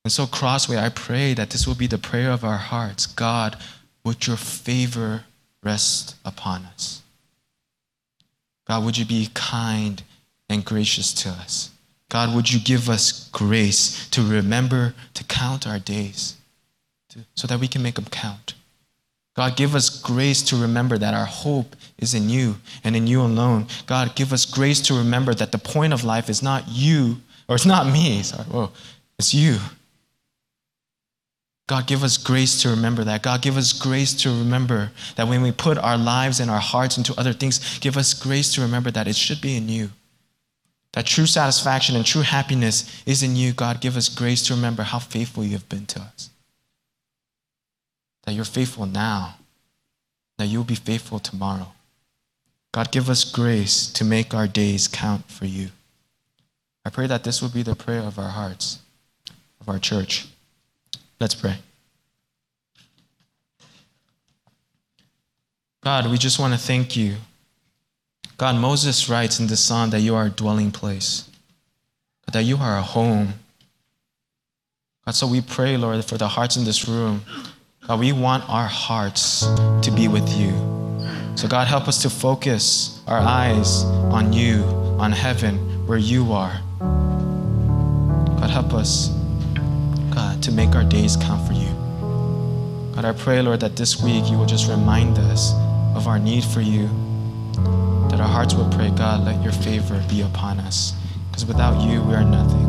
and 0.06 0.12
so, 0.12 0.28
Crossway, 0.28 0.78
I 0.78 0.89
pray 0.89 1.34
that 1.34 1.50
this 1.50 1.65
will 1.65 1.74
be 1.74 1.88
the 1.88 1.98
prayer 1.98 2.30
of 2.30 2.44
our 2.44 2.58
hearts. 2.58 3.08
God, 3.08 3.58
would 4.04 4.28
your 4.28 4.38
favor 4.38 5.24
rest 5.63 6.15
upon 6.24 6.63
us? 6.65 7.02
God, 8.68 8.86
would 8.86 9.00
you 9.00 9.06
be 9.06 9.30
kind 9.34 10.04
and 10.48 10.63
gracious 10.63 11.12
to 11.24 11.30
us? 11.30 11.72
God, 12.10 12.36
would 12.36 12.54
you 12.54 12.60
give 12.60 12.88
us 12.88 13.30
grace 13.32 14.08
to 14.10 14.22
remember 14.22 14.94
to 15.15 15.24
count 15.24 15.65
our 15.65 15.80
days 15.80 16.36
to, 17.10 17.26
so 17.34 17.48
that 17.48 17.60
we 17.60 17.68
can 17.68 17.82
make 17.82 17.96
them 17.96 18.06
count? 18.06 18.54
God, 19.36 19.58
give 19.58 19.74
us 19.74 19.89
grace 19.89 20.44
to 20.44 20.56
remember 20.56 21.00
that 21.00 21.15
our 21.15 21.26
hope 21.26 21.76
is 21.98 22.13
in 22.13 22.30
you 22.30 22.58
and 22.84 22.96
in 22.96 23.08
you 23.08 23.22
alone. 23.22 23.65
God, 23.88 24.15
give 24.15 24.32
us 24.32 24.46
grace 24.46 24.82
to 24.82 24.94
remember 24.94 25.34
that 25.34 25.52
the 25.52 25.58
point 25.58 25.94
of 25.94 26.04
life 26.04 26.30
is 26.30 26.44
not 26.44 26.68
you, 26.68 27.18
or 27.50 27.56
it's 27.56 27.65
not 27.65 27.91
me, 27.91 28.22
sorry, 28.22 28.44
whoa, 28.44 28.70
it's 29.18 29.34
you. 29.34 29.58
God, 31.67 31.88
give 31.88 32.04
us 32.04 32.17
grace 32.17 32.62
to 32.62 32.69
remember 32.69 33.04
that. 33.04 33.23
God, 33.23 33.41
give 33.41 33.58
us 33.58 33.73
grace 33.73 34.13
to 34.21 34.30
remember 34.30 34.91
that 35.15 35.28
when 35.28 35.41
we 35.41 35.51
put 35.51 35.80
our 35.80 35.97
lives 35.97 36.39
and 36.39 36.51
our 36.51 36.60
hearts 36.60 36.97
into 36.97 37.19
other 37.19 37.34
things, 37.34 37.80
give 37.80 37.97
us 37.97 38.13
grace 38.13 38.54
to 38.54 38.62
remember 38.62 38.91
that 38.91 39.08
it 39.08 39.15
should 39.15 39.41
be 39.41 39.58
in 39.58 39.67
you. 39.67 39.89
That 40.93 41.08
true 41.08 41.25
satisfaction 41.25 41.95
and 41.95 42.06
true 42.06 42.21
happiness 42.21 43.04
is 43.06 43.23
in 43.23 43.36
you. 43.36 43.51
God, 43.51 43.82
give 43.82 43.97
us 43.97 44.10
grace 44.10 44.43
to 44.43 44.54
remember 44.54 44.84
how 44.84 44.99
faithful 44.99 45.43
you 45.43 45.51
have 45.51 45.67
been 45.67 45.88
to 45.88 46.01
us. 46.01 46.30
That 48.25 48.34
you're 48.34 48.45
faithful 48.45 48.86
now, 48.86 49.36
that 50.38 50.45
you'll 50.45 50.63
be 50.63 50.75
faithful 50.75 51.19
tomorrow. 51.19 51.73
God, 52.71 52.91
give 52.91 53.10
us 53.10 53.23
grace 53.23 53.88
to 53.93 54.06
make 54.06 54.34
our 54.34 54.47
days 54.47 54.88
count 54.88 55.32
for 55.32 55.45
you. 55.45 55.69
I 56.86 56.91
pray 56.91 57.08
that 57.08 57.23
this 57.23 57.41
will 57.41 57.49
be 57.49 57.63
the 57.63 57.75
prayer 57.75 58.01
of 58.01 58.19
our 58.19 58.30
hearts, 58.30 58.80
of 59.60 59.67
our 59.67 59.80
church. 59.80 60.28
Let's 61.19 61.36
pray. 61.36 61.58
God, 65.84 66.10
we 66.10 66.17
just 66.17 66.39
want 66.39 66.54
to 66.54 66.60
thank 66.60 66.95
you. 66.95 67.15
God, 68.38 68.56
Moses 68.56 69.08
writes 69.08 69.39
in 69.39 69.47
the 69.47 69.56
psalm 69.56 69.91
that 69.91 70.01
you 70.01 70.15
are 70.15 70.25
a 70.25 70.30
dwelling 70.30 70.71
place, 70.71 71.30
that 72.32 72.43
you 72.43 72.58
are 72.58 72.78
a 72.78 72.82
home. 72.82 73.36
God, 75.06 75.15
so 75.15 75.28
we 75.28 75.41
pray, 75.41 75.78
Lord, 75.78 76.04
for 76.04 76.17
the 76.17 76.28
hearts 76.28 76.58
in 76.58 76.65
this 76.65 76.88
room. 76.88 77.21
God, 77.88 77.99
we 77.99 78.12
want 78.12 78.49
our 78.49 78.65
hearts 78.65 79.41
to 79.84 79.91
be 79.95 80.08
with 80.08 80.28
you. 80.36 80.51
So, 81.36 81.47
God, 81.47 81.67
help 81.67 81.88
us 81.88 82.01
to 82.01 82.10
focus 82.10 83.01
our 83.08 83.19
eyes 83.19 83.84
on 83.84 84.34
you, 84.34 84.63
on 84.99 85.12
heaven, 85.12 85.86
where 85.86 85.97
you 85.97 86.32
are. 86.34 86.60
God, 88.39 88.49
help 88.49 88.73
us 88.73 89.14
God, 90.15 90.41
to 90.43 90.51
make 90.51 90.73
our 90.75 90.84
days 90.86 91.17
count 91.17 91.45
for 91.45 91.54
you. 91.54 91.67
God, 92.95 93.04
I 93.04 93.12
pray, 93.12 93.41
Lord, 93.41 93.60
that 93.60 93.75
this 93.75 94.01
week 94.01 94.32
you 94.32 94.38
will 94.38 94.45
just 94.45 94.69
remind 94.69 95.19
us 95.19 95.54
of 95.93 96.08
our 96.08 96.17
need 96.17 96.45
for 96.45 96.62
you, 96.62 96.88
that 98.10 98.21
our 98.21 98.28
hearts 98.28 98.54
would 98.54 98.71
pray, 98.71 98.89
God, 98.91 99.25
let 99.25 99.43
your 99.43 99.51
favor 99.51 100.01
be 100.10 100.21
upon 100.21 100.60
us. 100.60 100.93
Because 101.30 101.45
without 101.45 101.82
you, 101.82 102.01
we 102.01 102.13
are 102.13 102.23
nothing. 102.23 102.65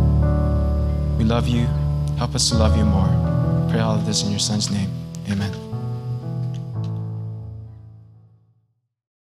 We 1.19 1.25
love 1.25 1.47
you. 1.47 1.67
Help 2.19 2.35
us 2.35 2.49
to 2.51 2.57
love 2.57 2.77
you 2.77 2.85
more. 2.85 3.07
Pray 3.71 3.79
all 3.79 3.95
of 3.95 4.07
this 4.07 4.25
in 4.25 4.31
your 4.31 4.41
son's 4.41 4.69
name. 4.69 4.91
Amen. 5.31 5.66